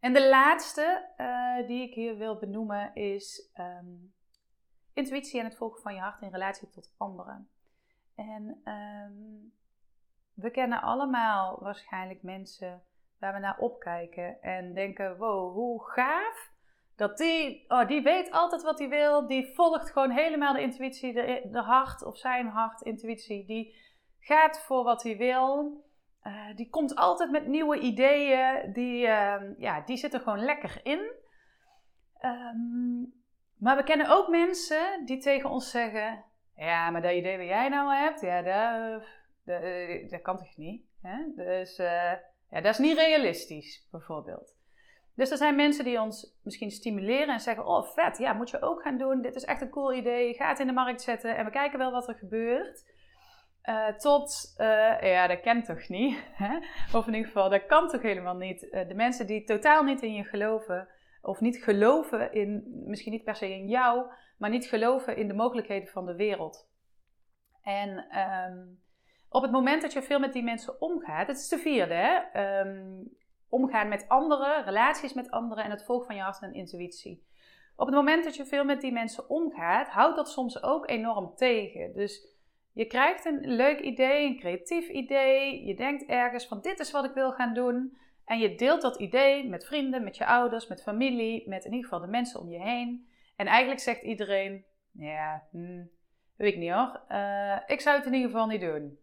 En 0.00 0.12
de 0.12 0.28
laatste 0.28 1.08
die 1.66 1.82
ik 1.82 1.94
hier 1.94 2.16
wil 2.16 2.38
benoemen 2.38 2.94
is 2.94 3.50
um, 3.58 4.14
intuïtie 4.92 5.40
en 5.40 5.46
het 5.46 5.56
volgen 5.56 5.82
van 5.82 5.94
je 5.94 6.00
hart 6.00 6.22
in 6.22 6.30
relatie 6.30 6.68
tot 6.68 6.94
anderen. 6.96 7.48
En 8.18 8.60
um, 8.64 9.52
we 10.34 10.50
kennen 10.50 10.82
allemaal 10.82 11.58
waarschijnlijk 11.60 12.22
mensen 12.22 12.82
waar 13.18 13.32
we 13.32 13.38
naar 13.38 13.58
opkijken 13.58 14.40
en 14.40 14.74
denken: 14.74 15.18
wow, 15.18 15.52
hoe 15.52 15.90
gaaf 15.90 16.50
dat 16.96 17.18
die, 17.18 17.64
oh, 17.68 17.86
die 17.86 18.02
weet 18.02 18.30
altijd 18.30 18.62
wat 18.62 18.78
hij 18.78 18.88
wil, 18.88 19.26
die 19.26 19.54
volgt 19.54 19.90
gewoon 19.90 20.10
helemaal 20.10 20.52
de 20.52 20.60
intuïtie, 20.60 21.12
de, 21.12 21.62
hart 21.64 22.04
of 22.04 22.16
zijn 22.16 22.46
hart, 22.46 22.80
intuïtie, 22.80 23.46
die 23.46 23.74
gaat 24.18 24.60
voor 24.60 24.84
wat 24.84 25.02
hij 25.02 25.16
wil. 25.16 25.76
Uh, 26.22 26.56
die 26.56 26.68
komt 26.68 26.94
altijd 26.94 27.30
met 27.30 27.46
nieuwe 27.46 27.78
ideeën. 27.78 28.72
Die, 28.72 29.06
uh, 29.06 29.58
ja, 29.58 29.80
die 29.80 29.96
zit 29.96 30.14
er 30.14 30.20
gewoon 30.20 30.44
lekker 30.44 30.80
in. 30.82 31.12
Um, 32.24 33.12
maar 33.58 33.76
we 33.76 33.82
kennen 33.82 34.08
ook 34.08 34.28
mensen 34.28 35.04
die 35.04 35.18
tegen 35.18 35.50
ons 35.50 35.70
zeggen: 35.70 36.24
Ja, 36.58 36.90
maar 36.90 37.02
dat 37.02 37.12
idee 37.12 37.36
wat 37.36 37.46
jij 37.46 37.68
nou 37.68 37.94
hebt, 37.94 38.20
ja, 38.20 38.42
dat, 38.42 39.02
dat, 39.44 40.10
dat 40.10 40.22
kan 40.22 40.36
toch 40.36 40.56
niet? 40.56 40.82
Hè? 41.02 41.16
Dus 41.36 41.78
uh, 41.78 42.12
ja, 42.50 42.60
dat 42.60 42.64
is 42.64 42.78
niet 42.78 42.96
realistisch, 42.96 43.86
bijvoorbeeld. 43.90 44.56
Dus 45.14 45.30
er 45.30 45.36
zijn 45.36 45.56
mensen 45.56 45.84
die 45.84 46.00
ons 46.00 46.38
misschien 46.42 46.70
stimuleren 46.70 47.28
en 47.28 47.40
zeggen: 47.40 47.66
Oh, 47.66 47.84
vet, 47.84 48.18
ja, 48.18 48.32
moet 48.32 48.50
je 48.50 48.62
ook 48.62 48.82
gaan 48.82 48.98
doen. 48.98 49.22
Dit 49.22 49.34
is 49.34 49.44
echt 49.44 49.60
een 49.60 49.70
cool 49.70 49.92
idee. 49.94 50.34
Ga 50.34 50.48
het 50.48 50.58
in 50.58 50.66
de 50.66 50.72
markt 50.72 51.02
zetten 51.02 51.36
en 51.36 51.44
we 51.44 51.50
kijken 51.50 51.78
wel 51.78 51.90
wat 51.90 52.08
er 52.08 52.14
gebeurt. 52.14 52.84
Uh, 53.64 53.88
tot, 53.88 54.54
ja, 55.00 55.26
dat 55.26 55.40
kent 55.40 55.64
toch 55.64 55.88
niet? 55.88 56.18
Hè? 56.44 56.56
Of 56.92 57.06
in 57.06 57.14
ieder 57.14 57.26
geval, 57.26 57.48
dat 57.48 57.66
kan 57.66 57.88
toch 57.88 58.02
helemaal 58.02 58.36
niet? 58.36 58.60
De 58.60 58.94
mensen 58.94 59.26
die 59.26 59.44
totaal 59.44 59.82
niet 59.82 60.02
in 60.02 60.14
je 60.14 60.24
geloven, 60.24 60.88
of 61.22 61.40
niet 61.40 61.64
geloven 61.64 62.32
in, 62.32 62.82
misschien 62.86 63.12
niet 63.12 63.24
per 63.24 63.36
se 63.36 63.50
in 63.50 63.68
jou, 63.68 64.06
maar 64.38 64.50
niet 64.50 64.66
geloven 64.66 65.16
in 65.16 65.28
de 65.28 65.34
mogelijkheden 65.34 65.88
van 65.88 66.06
de 66.06 66.14
wereld. 66.14 66.68
En 67.62 68.18
um, 68.18 68.80
op 69.28 69.42
het 69.42 69.50
moment 69.50 69.82
dat 69.82 69.92
je 69.92 70.02
veel 70.02 70.18
met 70.18 70.32
die 70.32 70.42
mensen 70.42 70.80
omgaat, 70.80 71.26
het 71.26 71.38
is 71.38 71.48
de 71.48 71.58
vierde, 71.58 71.94
hè? 71.94 72.60
Um, 72.60 73.16
omgaan 73.48 73.88
met 73.88 74.08
anderen, 74.08 74.64
relaties 74.64 75.12
met 75.12 75.30
anderen 75.30 75.64
en 75.64 75.70
het 75.70 75.84
volgen 75.84 76.06
van 76.06 76.16
je 76.16 76.22
hart 76.22 76.42
en 76.42 76.54
intuïtie. 76.54 77.26
Op 77.76 77.86
het 77.86 77.94
moment 77.94 78.24
dat 78.24 78.36
je 78.36 78.44
veel 78.44 78.64
met 78.64 78.80
die 78.80 78.92
mensen 78.92 79.28
omgaat, 79.30 79.88
houdt 79.88 80.16
dat 80.16 80.30
soms 80.30 80.62
ook 80.62 80.88
enorm 80.88 81.34
tegen. 81.34 81.94
Dus 81.94 82.26
je 82.72 82.84
krijgt 82.84 83.24
een 83.24 83.40
leuk 83.40 83.80
idee, 83.80 84.26
een 84.26 84.38
creatief 84.38 84.88
idee. 84.88 85.64
Je 85.64 85.74
denkt 85.74 86.04
ergens 86.04 86.46
van 86.46 86.60
dit 86.60 86.78
is 86.78 86.90
wat 86.90 87.04
ik 87.04 87.12
wil 87.12 87.32
gaan 87.32 87.54
doen. 87.54 87.98
En 88.24 88.38
je 88.38 88.54
deelt 88.54 88.82
dat 88.82 89.00
idee 89.00 89.48
met 89.48 89.66
vrienden, 89.66 90.04
met 90.04 90.16
je 90.16 90.26
ouders, 90.26 90.66
met 90.66 90.82
familie, 90.82 91.48
met 91.48 91.64
in 91.64 91.72
ieder 91.72 91.88
geval 91.88 92.04
de 92.04 92.10
mensen 92.10 92.40
om 92.40 92.50
je 92.50 92.60
heen. 92.60 93.07
En 93.38 93.46
eigenlijk 93.46 93.80
zegt 93.80 94.02
iedereen, 94.02 94.64
ja, 94.92 95.46
hm, 95.50 95.84
weet 96.36 96.52
ik 96.52 96.58
niet 96.58 96.72
hoor. 96.72 97.00
Uh, 97.08 97.58
ik 97.66 97.80
zou 97.80 97.96
het 97.96 98.06
in 98.06 98.14
ieder 98.14 98.30
geval 98.30 98.46
niet 98.46 98.60
doen. 98.60 98.98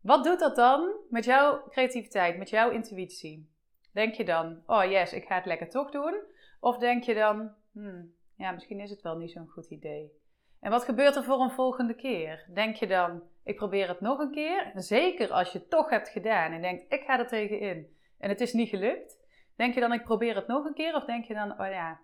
Wat 0.00 0.24
doet 0.24 0.38
dat 0.38 0.56
dan 0.56 0.92
met 1.10 1.24
jouw 1.24 1.68
creativiteit, 1.68 2.38
met 2.38 2.50
jouw 2.50 2.70
intuïtie? 2.70 3.50
Denk 3.92 4.14
je 4.14 4.24
dan, 4.24 4.62
oh 4.66 4.84
yes, 4.84 5.12
ik 5.12 5.24
ga 5.24 5.34
het 5.34 5.44
lekker 5.44 5.68
toch 5.68 5.90
doen? 5.90 6.14
Of 6.60 6.78
denk 6.78 7.02
je 7.02 7.14
dan, 7.14 7.54
hm, 7.72 8.02
ja, 8.36 8.50
misschien 8.50 8.80
is 8.80 8.90
het 8.90 9.02
wel 9.02 9.16
niet 9.16 9.30
zo'n 9.30 9.48
goed 9.48 9.70
idee. 9.70 10.12
En 10.60 10.70
wat 10.70 10.84
gebeurt 10.84 11.16
er 11.16 11.24
voor 11.24 11.40
een 11.40 11.50
volgende 11.50 11.94
keer? 11.94 12.46
Denk 12.54 12.76
je 12.76 12.86
dan, 12.86 13.22
ik 13.44 13.56
probeer 13.56 13.88
het 13.88 14.00
nog 14.00 14.18
een 14.18 14.32
keer? 14.32 14.72
Zeker 14.74 15.32
als 15.32 15.52
je 15.52 15.58
het 15.58 15.70
toch 15.70 15.90
hebt 15.90 16.08
gedaan 16.08 16.52
en 16.52 16.62
denkt, 16.62 16.92
ik 16.92 17.02
ga 17.02 17.18
er 17.18 17.26
tegenin 17.26 17.96
en 18.18 18.28
het 18.28 18.40
is 18.40 18.52
niet 18.52 18.68
gelukt. 18.68 19.18
Denk 19.56 19.74
je 19.74 19.80
dan, 19.80 19.92
ik 19.92 20.04
probeer 20.04 20.34
het 20.34 20.46
nog 20.46 20.64
een 20.64 20.74
keer? 20.74 20.94
Of 20.94 21.04
denk 21.04 21.24
je 21.24 21.34
dan, 21.34 21.52
oh 21.60 21.66
ja, 21.66 22.00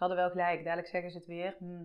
hadden 0.00 0.18
wel 0.18 0.30
gelijk, 0.30 0.64
dadelijk 0.64 0.88
zeggen 0.88 1.10
ze 1.10 1.16
het 1.16 1.26
weer. 1.26 1.56
Hm, 1.58 1.84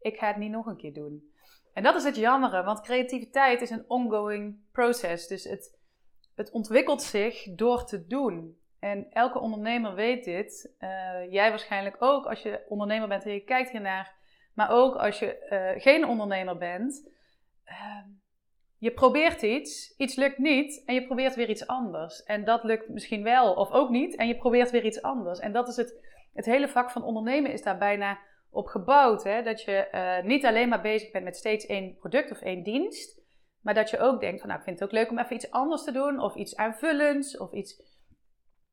ik 0.00 0.18
ga 0.18 0.26
het 0.26 0.36
niet 0.36 0.50
nog 0.50 0.66
een 0.66 0.76
keer 0.76 0.92
doen. 0.92 1.30
En 1.72 1.82
dat 1.82 1.94
is 1.94 2.04
het 2.04 2.16
jammere, 2.16 2.62
want 2.62 2.80
creativiteit 2.80 3.60
is 3.60 3.70
een 3.70 3.84
ongoing 3.88 4.56
proces. 4.72 5.26
Dus 5.26 5.44
het, 5.44 5.78
het 6.34 6.50
ontwikkelt 6.50 7.02
zich 7.02 7.54
door 7.54 7.84
te 7.84 8.06
doen. 8.06 8.56
En 8.78 9.10
elke 9.10 9.38
ondernemer 9.38 9.94
weet 9.94 10.24
dit. 10.24 10.74
Uh, 10.80 10.88
jij 11.32 11.50
waarschijnlijk 11.50 11.96
ook 11.98 12.26
als 12.26 12.42
je 12.42 12.64
ondernemer 12.68 13.08
bent 13.08 13.24
en 13.24 13.32
je 13.32 13.44
kijkt 13.44 13.70
hiernaar 13.70 14.20
maar 14.54 14.70
ook 14.70 14.96
als 14.96 15.18
je 15.18 15.46
uh, 15.50 15.82
geen 15.82 16.06
ondernemer 16.06 16.58
bent. 16.58 17.10
Uh, 17.66 17.98
je 18.78 18.90
probeert 18.90 19.42
iets, 19.42 19.94
iets 19.96 20.14
lukt 20.14 20.38
niet 20.38 20.82
en 20.84 20.94
je 20.94 21.06
probeert 21.06 21.34
weer 21.34 21.48
iets 21.48 21.66
anders. 21.66 22.22
En 22.22 22.44
dat 22.44 22.64
lukt 22.64 22.88
misschien 22.88 23.22
wel 23.22 23.54
of 23.54 23.70
ook 23.70 23.90
niet 23.90 24.16
en 24.16 24.26
je 24.26 24.36
probeert 24.36 24.70
weer 24.70 24.84
iets 24.84 25.02
anders. 25.02 25.38
En 25.38 25.52
dat 25.52 25.68
is 25.68 25.76
het, 25.76 26.11
het 26.32 26.44
hele 26.44 26.68
vak 26.68 26.90
van 26.90 27.04
ondernemen 27.04 27.52
is 27.52 27.62
daar 27.62 27.78
bijna 27.78 28.18
op 28.50 28.66
gebouwd. 28.66 29.24
Hè? 29.24 29.42
Dat 29.42 29.62
je 29.62 29.88
uh, 29.92 30.28
niet 30.28 30.46
alleen 30.46 30.68
maar 30.68 30.80
bezig 30.80 31.10
bent 31.10 31.24
met 31.24 31.36
steeds 31.36 31.66
één 31.66 31.96
product 31.96 32.30
of 32.30 32.40
één 32.40 32.62
dienst. 32.62 33.20
Maar 33.60 33.74
dat 33.74 33.90
je 33.90 33.98
ook 33.98 34.20
denkt 34.20 34.40
van 34.40 34.48
nou 34.48 34.60
ik 34.60 34.66
vind 34.66 34.80
het 34.80 34.88
ook 34.88 34.94
leuk 34.94 35.10
om 35.10 35.18
even 35.18 35.36
iets 35.36 35.50
anders 35.50 35.84
te 35.84 35.92
doen. 35.92 36.20
Of 36.20 36.34
iets 36.34 36.56
aanvullends 36.56 37.36
of 37.36 37.52
iets 37.52 37.82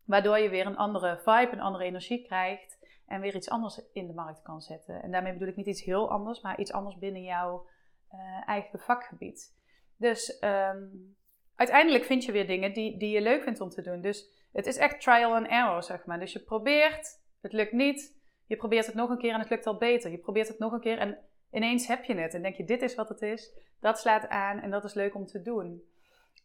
waardoor 0.05 0.37
je 0.37 0.49
weer 0.49 0.65
een 0.65 0.77
andere 0.77 1.17
vibe, 1.17 1.49
een 1.51 1.59
andere 1.59 1.83
energie 1.83 2.25
krijgt 2.25 2.79
en 3.07 3.21
weer 3.21 3.35
iets 3.35 3.49
anders 3.49 3.81
in 3.93 4.07
de 4.07 4.13
markt 4.13 4.41
kan 4.41 4.61
zetten. 4.61 5.01
En 5.01 5.11
daarmee 5.11 5.33
bedoel 5.33 5.47
ik 5.47 5.55
niet 5.55 5.65
iets 5.65 5.83
heel 5.83 6.09
anders, 6.09 6.41
maar 6.41 6.59
iets 6.59 6.71
anders 6.71 6.97
binnen 6.97 7.23
jouw 7.23 7.67
uh, 8.11 8.47
eigen 8.47 8.79
vakgebied. 8.79 9.57
Dus 9.97 10.43
um, 10.43 11.15
uiteindelijk 11.55 12.03
vind 12.03 12.23
je 12.23 12.31
weer 12.31 12.47
dingen 12.47 12.73
die, 12.73 12.97
die 12.97 13.09
je 13.09 13.21
leuk 13.21 13.43
vindt 13.43 13.61
om 13.61 13.69
te 13.69 13.81
doen. 13.81 14.01
Dus 14.01 14.47
het 14.51 14.65
is 14.65 14.77
echt 14.77 15.01
trial 15.01 15.35
and 15.35 15.47
error, 15.47 15.83
zeg 15.83 16.05
maar. 16.05 16.19
Dus 16.19 16.33
je 16.33 16.39
probeert, 16.39 17.21
het 17.41 17.53
lukt 17.53 17.71
niet. 17.71 18.17
Je 18.45 18.55
probeert 18.55 18.85
het 18.85 18.95
nog 18.95 19.09
een 19.09 19.17
keer 19.17 19.33
en 19.33 19.39
het 19.39 19.49
lukt 19.49 19.67
al 19.67 19.77
beter. 19.77 20.11
Je 20.11 20.17
probeert 20.17 20.47
het 20.47 20.59
nog 20.59 20.71
een 20.71 20.79
keer 20.79 20.97
en 20.97 21.17
ineens 21.51 21.87
heb 21.87 22.03
je 22.03 22.15
het. 22.15 22.33
En 22.33 22.41
denk 22.41 22.55
je, 22.55 22.65
dit 22.65 22.81
is 22.81 22.95
wat 22.95 23.09
het 23.09 23.21
is. 23.21 23.53
Dat 23.79 23.99
slaat 23.99 24.27
aan 24.27 24.59
en 24.59 24.69
dat 24.69 24.83
is 24.83 24.93
leuk 24.93 25.15
om 25.15 25.25
te 25.25 25.41
doen. 25.41 25.83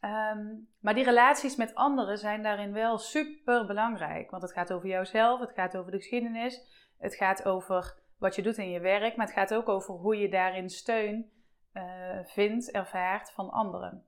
Um, 0.01 0.69
maar 0.81 0.95
die 0.95 1.05
relaties 1.05 1.57
met 1.57 1.75
anderen 1.75 2.19
zijn 2.19 2.43
daarin 2.43 2.73
wel 2.73 2.99
super 2.99 3.67
belangrijk. 3.67 4.31
Want 4.31 4.43
het 4.43 4.53
gaat 4.53 4.73
over 4.73 4.89
jouzelf, 4.89 5.41
het 5.41 5.53
gaat 5.53 5.77
over 5.77 5.91
de 5.91 5.97
geschiedenis, 5.97 6.61
het 6.99 7.15
gaat 7.15 7.45
over 7.45 8.03
wat 8.19 8.35
je 8.35 8.43
doet 8.43 8.59
in 8.59 8.71
je 8.71 8.81
werk, 8.81 9.17
maar 9.17 9.27
het 9.27 9.35
gaat 9.35 9.55
ook 9.55 9.69
over 9.69 9.95
hoe 9.95 10.17
je 10.17 10.29
daarin 10.29 10.69
steun 10.69 11.31
uh, 11.73 12.19
vindt, 12.23 12.71
ervaart 12.71 13.31
van 13.31 13.51
anderen. 13.51 14.05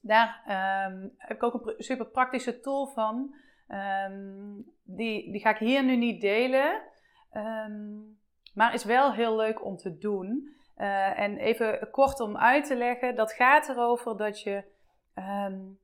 Daar 0.00 0.42
um, 0.90 1.14
heb 1.16 1.36
ik 1.36 1.42
ook 1.42 1.66
een 1.66 1.74
super 1.78 2.06
praktische 2.06 2.60
tool 2.60 2.86
van. 2.86 3.34
Um, 3.68 4.74
die, 4.86 5.32
die 5.32 5.40
ga 5.40 5.50
ik 5.50 5.58
hier 5.58 5.84
nu 5.84 5.96
niet 5.96 6.20
delen, 6.20 6.82
maar 8.54 8.74
is 8.74 8.84
wel 8.84 9.12
heel 9.12 9.36
leuk 9.36 9.64
om 9.64 9.76
te 9.76 9.98
doen. 9.98 10.54
Uh, 10.76 11.18
en 11.18 11.36
even 11.36 11.90
kort 11.90 12.20
om 12.20 12.36
uit 12.36 12.64
te 12.64 12.76
leggen, 12.76 13.14
dat 13.14 13.32
gaat 13.32 13.68
erover 13.68 14.16
dat 14.16 14.40
je 14.40 14.74
Um, 15.18 15.78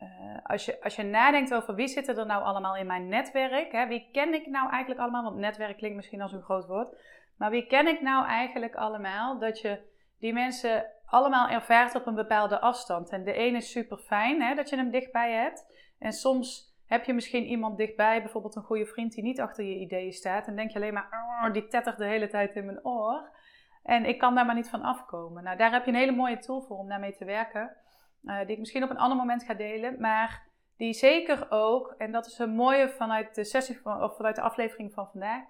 uh, 0.00 0.38
als, 0.42 0.64
je, 0.64 0.82
als 0.82 0.96
je 0.96 1.02
nadenkt 1.02 1.54
over 1.54 1.74
wie 1.74 1.88
zitten 1.88 2.18
er 2.18 2.26
nou 2.26 2.42
allemaal 2.42 2.76
in 2.76 2.86
mijn 2.86 3.08
netwerk, 3.08 3.72
hè, 3.72 3.86
wie 3.86 4.08
ken 4.12 4.34
ik 4.34 4.46
nou 4.46 4.70
eigenlijk 4.70 5.00
allemaal, 5.00 5.22
want 5.22 5.36
netwerk 5.36 5.76
klinkt 5.76 5.96
misschien 5.96 6.20
als 6.20 6.32
een 6.32 6.42
groot 6.42 6.66
woord, 6.66 6.96
maar 7.36 7.50
wie 7.50 7.66
ken 7.66 7.86
ik 7.86 8.00
nou 8.00 8.26
eigenlijk 8.26 8.74
allemaal, 8.74 9.38
dat 9.38 9.60
je 9.60 9.80
die 10.18 10.32
mensen 10.32 10.86
allemaal 11.06 11.48
ervaart 11.48 11.94
op 11.94 12.06
een 12.06 12.14
bepaalde 12.14 12.60
afstand. 12.60 13.10
En 13.10 13.24
de 13.24 13.32
ene 13.32 13.56
is 13.56 13.70
super 13.70 13.98
fijn 13.98 14.56
dat 14.56 14.68
je 14.68 14.76
hem 14.76 14.90
dichtbij 14.90 15.32
hebt. 15.32 15.66
En 15.98 16.12
soms 16.12 16.73
heb 16.94 17.04
je 17.04 17.14
misschien 17.14 17.44
iemand 17.44 17.76
dichtbij, 17.76 18.22
bijvoorbeeld 18.22 18.56
een 18.56 18.62
goede 18.62 18.86
vriend 18.86 19.12
die 19.12 19.22
niet 19.22 19.40
achter 19.40 19.64
je 19.64 19.78
ideeën 19.78 20.12
staat. 20.12 20.46
En 20.46 20.56
denk 20.56 20.70
je 20.70 20.76
alleen 20.76 20.92
maar, 20.92 21.50
die 21.52 21.66
tettert 21.66 21.98
de 21.98 22.04
hele 22.04 22.28
tijd 22.28 22.56
in 22.56 22.64
mijn 22.64 22.84
oor. 22.84 23.30
En 23.82 24.04
ik 24.04 24.18
kan 24.18 24.34
daar 24.34 24.46
maar 24.46 24.54
niet 24.54 24.68
van 24.68 24.82
afkomen. 24.82 25.42
Nou, 25.42 25.56
daar 25.56 25.72
heb 25.72 25.84
je 25.84 25.90
een 25.90 25.96
hele 25.96 26.12
mooie 26.12 26.38
tool 26.38 26.62
voor 26.62 26.78
om 26.78 26.88
daarmee 26.88 27.14
te 27.14 27.24
werken. 27.24 27.76
Uh, 28.24 28.38
die 28.38 28.50
ik 28.50 28.58
misschien 28.58 28.82
op 28.82 28.90
een 28.90 28.98
ander 28.98 29.18
moment 29.18 29.44
ga 29.44 29.54
delen. 29.54 30.00
Maar 30.00 30.46
die 30.76 30.92
zeker 30.92 31.46
ook, 31.50 31.94
en 31.98 32.12
dat 32.12 32.26
is 32.26 32.38
een 32.38 32.54
mooie 32.54 32.88
vanuit 32.88 33.34
de 33.34 33.44
sessie 33.44 33.80
van, 33.80 34.02
of 34.02 34.16
vanuit 34.16 34.36
de 34.36 34.42
aflevering 34.42 34.92
van 34.92 35.08
vandaag, 35.10 35.44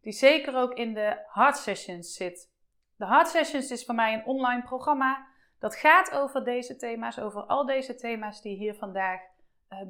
die 0.00 0.12
zeker 0.12 0.56
ook 0.56 0.74
in 0.74 0.94
de 0.94 1.24
Hard 1.26 1.56
Sessions 1.56 2.14
zit. 2.14 2.50
De 2.96 3.04
Hard 3.04 3.28
Sessions 3.28 3.70
is 3.70 3.84
voor 3.84 3.94
mij 3.94 4.14
een 4.14 4.24
online 4.24 4.62
programma. 4.62 5.26
Dat 5.58 5.76
gaat 5.76 6.10
over 6.10 6.44
deze 6.44 6.76
thema's, 6.76 7.18
over 7.18 7.42
al 7.42 7.66
deze 7.66 7.94
thema's 7.94 8.42
die 8.42 8.56
hier 8.56 8.74
vandaag 8.74 9.20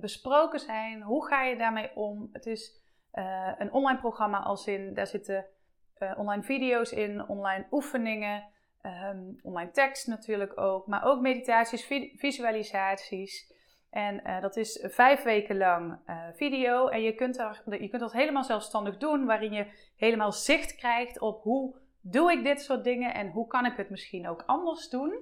besproken 0.01 0.61
zijn. 0.61 1.03
Hoe 1.03 1.27
ga 1.27 1.43
je 1.43 1.57
daarmee 1.57 1.91
om? 1.95 2.29
Het 2.33 2.47
is 2.47 2.81
een 3.59 3.73
online 3.73 3.99
programma 3.99 4.39
als 4.39 4.67
in, 4.67 4.95
daar 4.95 5.07
zitten 5.07 5.47
online 6.17 6.43
video's 6.43 6.91
in, 6.93 7.29
online 7.29 7.67
oefeningen, 7.71 8.45
ehm, 8.83 9.19
online 9.43 9.71
tekst 9.71 10.07
natuurlijk 10.07 10.61
ook, 10.61 10.87
maar 10.87 11.05
ook 11.05 11.21
meditaties, 11.21 11.87
visualisaties. 12.17 13.53
En 13.91 14.41
dat 14.41 14.57
is 14.57 14.87
vijf 14.91 15.23
weken 15.23 15.57
lang 15.57 15.99
video. 16.35 16.89
En 16.89 17.03
je 17.03 17.15
kunt, 17.15 17.39
er, 17.39 17.83
je 17.83 17.89
kunt 17.89 18.03
dat 18.03 18.13
helemaal 18.13 18.45
zelfstandig 18.45 18.97
doen, 18.97 19.25
waarin 19.25 19.53
je 19.53 19.67
helemaal 19.97 20.33
zicht 20.33 20.75
krijgt 20.75 21.21
op 21.21 21.43
hoe 21.43 21.77
doe 22.03 22.33
ik 22.33 22.45
dit 22.45 22.63
soort 22.63 22.85
dingen 22.85 23.15
en 23.15 23.31
hoe 23.31 23.47
kan 23.47 23.67
ik 23.67 23.77
het 23.77 23.91
misschien 23.91 24.29
ook 24.29 24.43
anders 24.47 24.89
doen. 24.89 25.19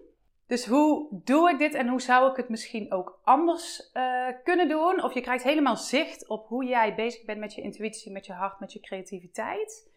Dus 0.50 0.66
hoe 0.66 1.08
doe 1.24 1.50
ik 1.50 1.58
dit 1.58 1.74
en 1.74 1.88
hoe 1.88 2.00
zou 2.00 2.30
ik 2.30 2.36
het 2.36 2.48
misschien 2.48 2.92
ook 2.92 3.20
anders 3.24 3.90
uh, 3.94 4.26
kunnen 4.44 4.68
doen? 4.68 5.02
Of 5.02 5.14
je 5.14 5.20
krijgt 5.20 5.44
helemaal 5.44 5.76
zicht 5.76 6.28
op 6.28 6.46
hoe 6.46 6.64
jij 6.64 6.94
bezig 6.94 7.24
bent 7.24 7.38
met 7.38 7.54
je 7.54 7.62
intuïtie, 7.62 8.12
met 8.12 8.26
je 8.26 8.32
hart, 8.32 8.60
met 8.60 8.72
je 8.72 8.80
creativiteit 8.80 9.90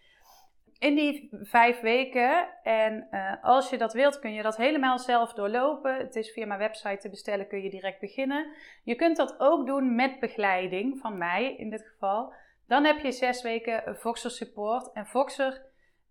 in 0.80 0.96
die 0.96 1.30
vijf 1.42 1.80
weken. 1.80 2.48
En 2.64 3.08
uh, 3.12 3.44
als 3.44 3.70
je 3.70 3.78
dat 3.78 3.94
wilt, 3.94 4.20
kun 4.20 4.34
je 4.34 4.42
dat 4.42 4.58
helemaal 4.58 5.00
zelf 5.00 5.34
doorlopen. 5.34 5.98
Het 5.98 6.16
is 6.16 6.32
via 6.32 6.46
mijn 6.46 6.60
website 6.60 6.98
te 6.98 7.10
bestellen, 7.10 7.48
kun 7.48 7.62
je 7.62 7.70
direct 7.70 8.00
beginnen. 8.00 8.52
Je 8.84 8.96
kunt 8.96 9.18
dat 9.18 9.36
ook 9.38 9.66
doen 9.66 9.96
met 9.96 10.20
begeleiding 10.20 11.00
van 11.00 11.18
mij 11.18 11.56
in 11.56 11.70
dit 11.70 11.88
geval. 11.92 12.34
Dan 12.68 12.84
heb 12.84 13.00
je 13.00 13.12
zes 13.12 13.42
weken 13.42 13.98
Voxer 13.98 14.32
support. 14.32 14.92
En 14.92 15.06
Voxer 15.06 15.62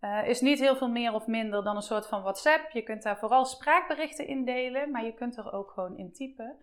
uh, 0.04 0.28
is 0.28 0.40
niet 0.40 0.58
heel 0.58 0.76
veel 0.76 0.90
meer 0.90 1.12
of 1.12 1.26
minder 1.26 1.64
dan 1.64 1.76
een 1.76 1.82
soort 1.82 2.06
van 2.06 2.22
WhatsApp. 2.22 2.70
Je 2.70 2.82
kunt 2.82 3.02
daar 3.02 3.18
vooral 3.18 3.44
spraakberichten 3.44 4.26
in 4.26 4.44
delen, 4.44 4.90
maar 4.90 5.04
je 5.04 5.14
kunt 5.14 5.36
er 5.36 5.52
ook 5.52 5.70
gewoon 5.70 5.96
in 5.96 6.12
typen. 6.12 6.56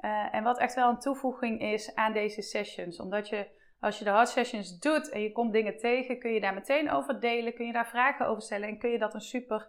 Uh, 0.00 0.34
en 0.34 0.42
wat 0.42 0.58
echt 0.58 0.74
wel 0.74 0.88
een 0.88 0.98
toevoeging 0.98 1.60
is 1.60 1.94
aan 1.94 2.12
deze 2.12 2.42
sessions, 2.42 3.00
omdat 3.00 3.28
je 3.28 3.46
als 3.80 3.98
je 3.98 4.04
de 4.04 4.10
hard 4.10 4.28
sessions 4.28 4.78
doet 4.78 5.08
en 5.08 5.20
je 5.20 5.32
komt 5.32 5.52
dingen 5.52 5.78
tegen, 5.78 6.18
kun 6.18 6.32
je 6.32 6.40
daar 6.40 6.54
meteen 6.54 6.90
over 6.90 7.20
delen, 7.20 7.54
kun 7.54 7.66
je 7.66 7.72
daar 7.72 7.88
vragen 7.88 8.26
over 8.26 8.42
stellen 8.42 8.68
en 8.68 8.78
kun 8.78 8.90
je 8.90 8.98
dat 8.98 9.14
een 9.14 9.20
super 9.20 9.68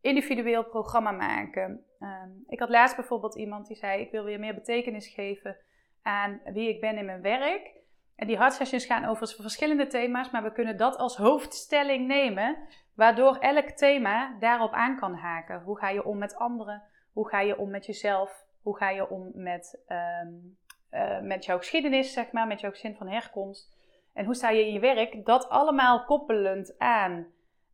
individueel 0.00 0.64
programma 0.64 1.10
maken. 1.10 1.84
Um, 2.00 2.44
ik 2.46 2.58
had 2.58 2.68
laatst 2.68 2.96
bijvoorbeeld 2.96 3.36
iemand 3.36 3.66
die 3.66 3.76
zei: 3.76 4.00
Ik 4.00 4.10
wil 4.10 4.24
weer 4.24 4.38
meer 4.38 4.54
betekenis 4.54 5.08
geven 5.08 5.56
aan 6.02 6.40
wie 6.44 6.68
ik 6.68 6.80
ben 6.80 6.96
in 6.96 7.04
mijn 7.04 7.22
werk. 7.22 7.77
En 8.18 8.26
die 8.26 8.36
hard 8.36 8.52
sessions 8.52 8.86
gaan 8.86 9.04
over 9.04 9.28
verschillende 9.28 9.86
thema's, 9.86 10.30
maar 10.30 10.42
we 10.42 10.52
kunnen 10.52 10.76
dat 10.76 10.96
als 10.96 11.16
hoofdstelling 11.16 12.06
nemen, 12.06 12.56
waardoor 12.94 13.36
elk 13.36 13.70
thema 13.70 14.36
daarop 14.40 14.72
aan 14.72 14.96
kan 14.96 15.14
haken. 15.14 15.62
Hoe 15.62 15.78
ga 15.78 15.88
je 15.88 16.04
om 16.04 16.18
met 16.18 16.36
anderen? 16.36 16.82
Hoe 17.12 17.28
ga 17.28 17.40
je 17.40 17.58
om 17.58 17.70
met 17.70 17.86
jezelf? 17.86 18.44
Hoe 18.62 18.76
ga 18.76 18.90
je 18.90 19.08
om 19.08 19.30
met 19.34 19.82
um, 20.22 20.56
uh, 20.90 21.20
met 21.20 21.44
jouw 21.44 21.58
geschiedenis, 21.58 22.12
zeg 22.12 22.32
maar, 22.32 22.46
met 22.46 22.60
jouw 22.60 22.70
gezin 22.70 22.96
van 22.96 23.08
herkomst. 23.08 23.76
En 24.12 24.24
hoe 24.24 24.34
sta 24.34 24.50
je 24.50 24.66
in 24.66 24.72
je 24.72 24.80
werk? 24.80 25.24
Dat 25.24 25.48
allemaal 25.48 26.04
koppelend 26.04 26.78
aan. 26.78 27.26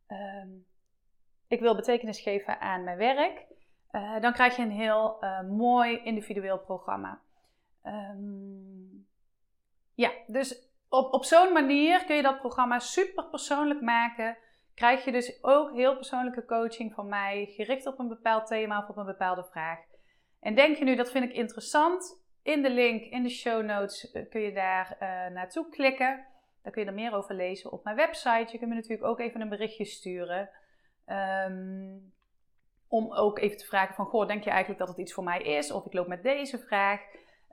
Uh, 0.07 0.45
ik 1.47 1.59
wil 1.59 1.75
betekenis 1.75 2.19
geven 2.19 2.59
aan 2.59 2.83
mijn 2.83 2.97
werk. 2.97 3.45
Uh, 3.91 4.21
dan 4.21 4.33
krijg 4.33 4.55
je 4.55 4.61
een 4.61 4.71
heel 4.71 5.17
uh, 5.21 5.41
mooi 5.41 6.01
individueel 6.03 6.59
programma. 6.59 7.19
Um, 7.83 9.07
ja, 9.95 10.11
dus 10.27 10.69
op, 10.89 11.13
op 11.13 11.25
zo'n 11.25 11.53
manier 11.53 12.05
kun 12.05 12.15
je 12.15 12.21
dat 12.21 12.39
programma 12.39 12.79
super 12.79 13.25
persoonlijk 13.25 13.81
maken. 13.81 14.37
Krijg 14.75 15.05
je 15.05 15.11
dus 15.11 15.43
ook 15.43 15.71
heel 15.71 15.95
persoonlijke 15.95 16.45
coaching 16.45 16.93
van 16.93 17.07
mij, 17.07 17.45
gericht 17.45 17.85
op 17.85 17.99
een 17.99 18.07
bepaald 18.07 18.47
thema 18.47 18.79
of 18.79 18.89
op 18.89 18.97
een 18.97 19.05
bepaalde 19.05 19.43
vraag. 19.51 19.79
En 20.39 20.55
denk 20.55 20.77
je 20.77 20.83
nu, 20.83 20.95
dat 20.95 21.11
vind 21.11 21.25
ik 21.25 21.33
interessant, 21.33 22.23
in 22.43 22.61
de 22.61 22.69
link 22.69 23.03
in 23.03 23.23
de 23.23 23.29
show 23.29 23.63
notes 23.63 24.11
eh, 24.11 24.29
kun 24.29 24.41
je 24.41 24.53
daar 24.53 24.97
uh, 25.01 25.33
naartoe 25.35 25.69
klikken. 25.69 26.25
Daar 26.61 26.71
kun 26.71 26.81
je 26.81 26.87
er 26.87 26.93
meer 26.93 27.13
over 27.13 27.35
lezen 27.35 27.71
op 27.71 27.83
mijn 27.83 27.95
website. 27.95 28.51
Je 28.51 28.57
kunt 28.57 28.69
me 28.69 28.75
natuurlijk 28.75 29.03
ook 29.03 29.19
even 29.19 29.41
een 29.41 29.49
berichtje 29.49 29.85
sturen. 29.85 30.49
Um, 31.47 32.13
om 32.87 33.13
ook 33.13 33.39
even 33.39 33.57
te 33.57 33.65
vragen 33.65 33.95
van, 33.95 34.05
goh, 34.05 34.27
denk 34.27 34.43
je 34.43 34.49
eigenlijk 34.49 34.79
dat 34.79 34.87
het 34.87 34.97
iets 34.97 35.13
voor 35.13 35.23
mij 35.23 35.41
is? 35.41 35.71
Of 35.71 35.85
ik 35.85 35.93
loop 35.93 36.07
met 36.07 36.23
deze 36.23 36.59
vraag. 36.59 37.01